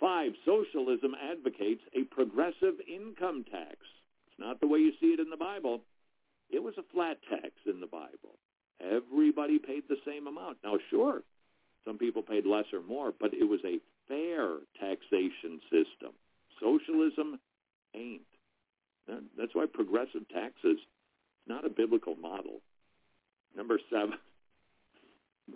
[0.00, 3.76] Five, socialism advocates a progressive income tax.
[4.26, 5.82] It's not the way you see it in the Bible.
[6.50, 8.36] It was a flat tax in the Bible.
[8.80, 10.58] Everybody paid the same amount.
[10.64, 11.22] Now, sure,
[11.84, 16.12] some people paid less or more, but it was a fair taxation system.
[16.60, 17.38] Socialism
[17.94, 18.22] ain't.
[19.06, 20.78] That's why progressive taxes
[21.46, 22.60] not a biblical model.
[23.56, 24.18] Number seven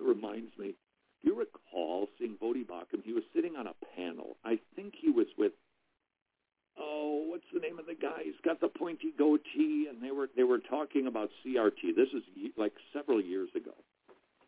[0.01, 0.75] reminds me,
[1.23, 3.03] do you recall seeing Voddie Baucham?
[3.05, 4.37] He was sitting on a panel.
[4.45, 5.53] I think he was with
[6.79, 8.23] oh, what's the name of the guy?
[8.25, 11.97] He's got the pointy goatee, and they were they were talking about CRT.
[11.97, 12.23] This is
[12.57, 13.73] like several years ago.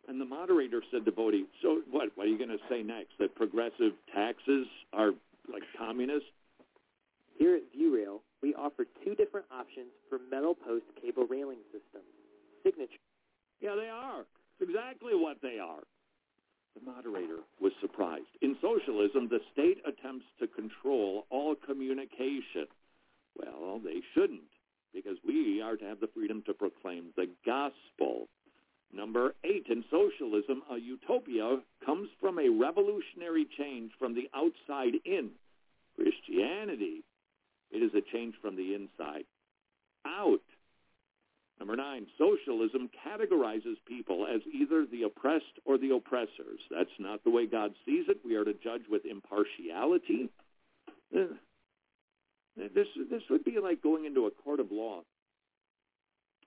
[0.07, 3.11] And the moderator said to Voddie, so what, what are you going to say next?
[3.19, 5.11] That progressive taxes are
[5.51, 6.25] like communist?
[7.37, 12.09] Here at ViewRail, we offer two different options for metal post cable railing systems.
[12.63, 12.97] Signature.
[13.61, 14.25] Yeah, they are.
[14.61, 15.83] Exactly what they are.
[16.75, 18.27] The moderator was surprised.
[18.41, 22.67] In socialism, the state attempts to control all communication.
[23.37, 24.51] Well, they shouldn't,
[24.93, 28.27] because we are to have the freedom to proclaim the gospel.
[28.93, 35.31] Number eight, in socialism, a utopia comes from a revolutionary change from the outside in.
[35.95, 37.03] Christianity,
[37.71, 39.25] it is a change from the inside
[40.05, 40.41] out.
[41.59, 46.61] Number nine, socialism categorizes people as either the oppressed or the oppressors.
[46.71, 48.19] That's not the way God sees it.
[48.23, 50.29] We are to judge with impartiality.
[51.15, 51.35] Uh,
[52.55, 55.01] This, this would be like going into a court of law.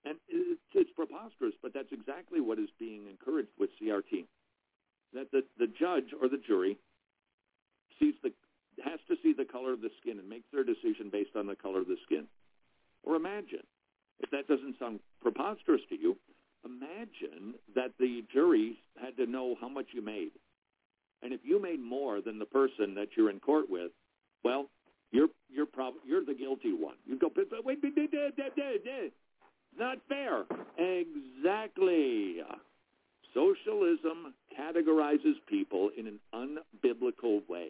[0.04, 4.24] And it's, it's preposterous, but that's exactly what is being encouraged with CRT.
[5.14, 6.76] That the, the judge or the jury
[7.98, 8.32] sees the,
[8.84, 11.56] has to see the color of the skin and makes their decision based on the
[11.56, 12.26] color of the skin.
[13.04, 13.64] Or imagine
[14.22, 16.16] if that doesn't sound preposterous to you,
[16.64, 20.30] imagine that the jury had to know how much you made.
[21.22, 23.90] And if you made more than the person that you're in court with,
[24.44, 24.66] well,
[25.12, 26.96] you're you're prob- you're the guilty one.
[27.06, 29.12] You go, wait, wait, wait, wait, wait, wait, wait.
[29.78, 30.44] not fair.
[30.78, 32.42] Exactly.
[33.34, 37.68] Socialism categorizes people in an unbiblical way.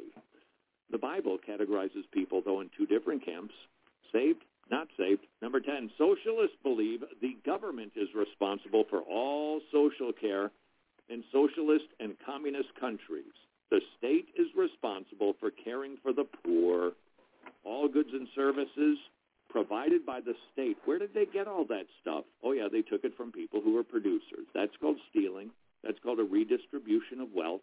[0.91, 3.55] The Bible categorizes people, though, in two different camps,
[4.13, 5.27] saved not saved.
[5.41, 10.51] Number 10, socialists believe the government is responsible for all social care
[11.09, 13.33] in socialist and communist countries.
[13.71, 16.93] The state is responsible for caring for the poor.
[17.65, 18.99] All goods and services
[19.51, 20.77] provided by the state.
[20.85, 22.25] Where did they get all that stuff?
[22.43, 24.47] Oh, yeah, they took it from people who were producers.
[24.55, 25.51] That's called stealing.
[25.85, 27.61] That's called a redistribution of wealth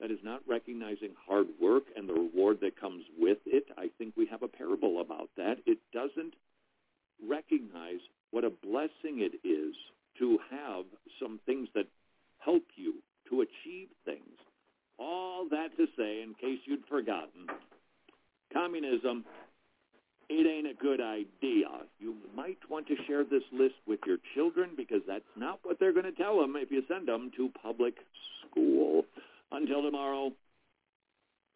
[0.00, 3.66] that is not recognizing hard work and the reward that comes with it.
[3.76, 5.56] I think we have a parable about that.
[5.66, 6.34] It doesn't
[7.28, 8.00] recognize
[8.30, 9.74] what a blessing it is
[10.18, 10.84] to have
[11.20, 11.86] some things that
[12.38, 12.94] help you
[13.28, 14.38] to achieve things.
[14.98, 17.46] All that to say, in case you'd forgotten,
[18.52, 19.24] communism,
[20.28, 21.68] it ain't a good idea.
[21.98, 25.92] You might want to share this list with your children because that's not what they're
[25.92, 27.94] going to tell them if you send them to public
[28.46, 29.04] school.
[29.52, 30.32] Until tomorrow,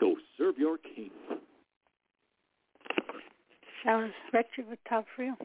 [0.00, 1.10] go serve your king.
[3.84, 5.36] Sounds wretched with Todd Friel.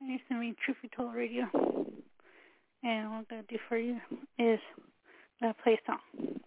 [0.00, 1.44] Nice to meet Truth Be Told Radio.
[2.82, 3.96] And what I'm going to do for you
[4.38, 4.58] is
[5.40, 6.38] I'm going to play a song.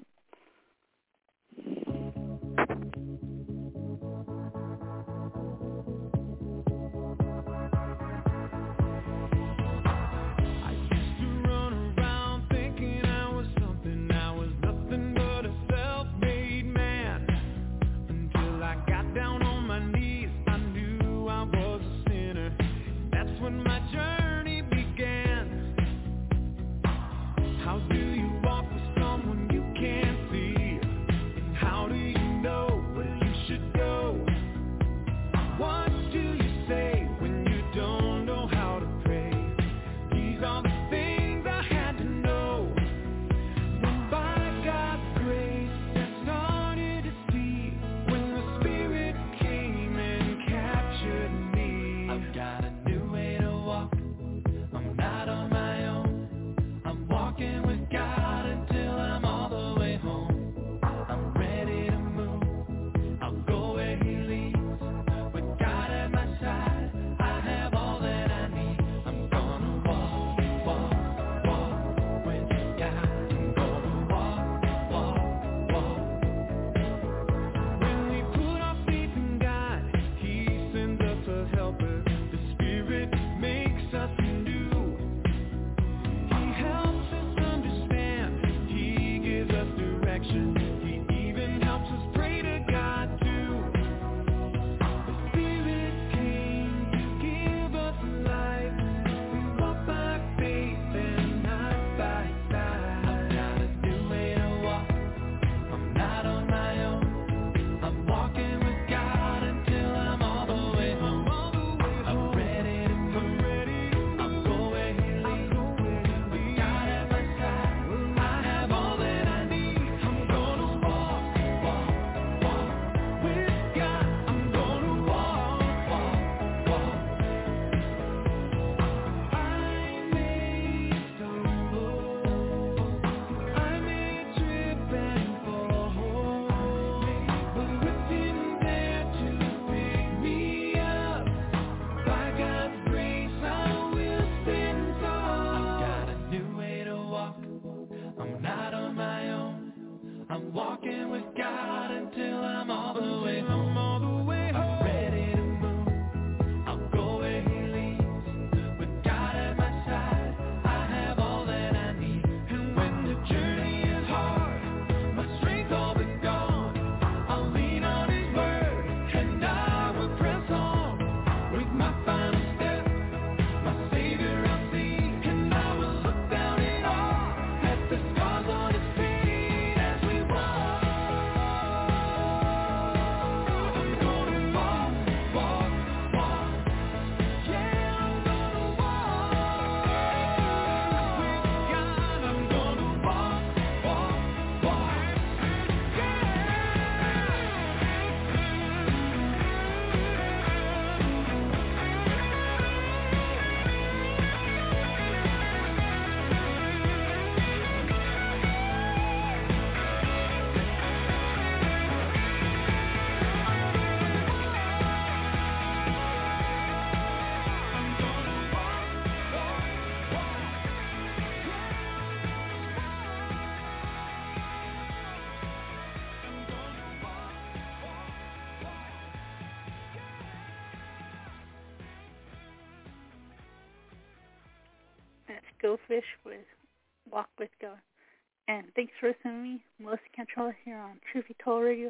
[238.52, 241.90] And thanks for listening to me, Melissa Cantrell here on Truth Be Told Radio.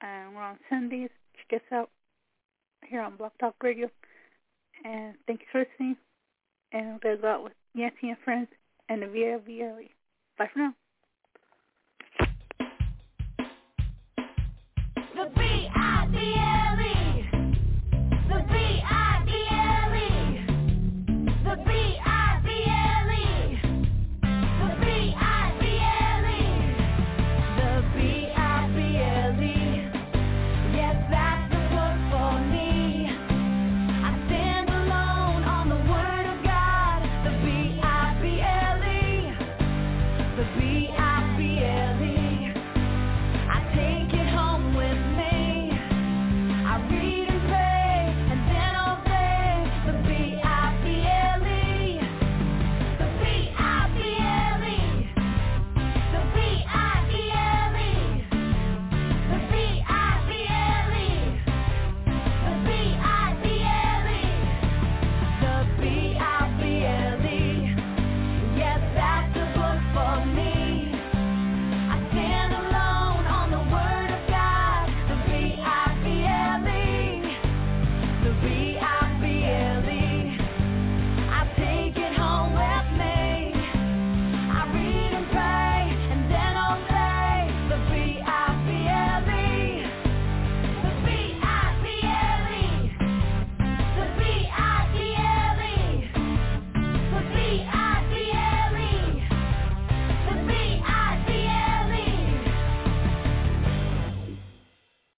[0.00, 1.10] And we're on Sundays.
[1.48, 1.90] Check us out
[2.84, 3.88] here on Blog Talk Radio.
[4.84, 5.96] And thanks for listening.
[6.72, 8.48] And we're going to go out with Yancy and Friends
[8.88, 9.90] and the VLVLE.
[10.38, 10.74] Bye for now.
[15.14, 16.49] The B-I-B-L-E.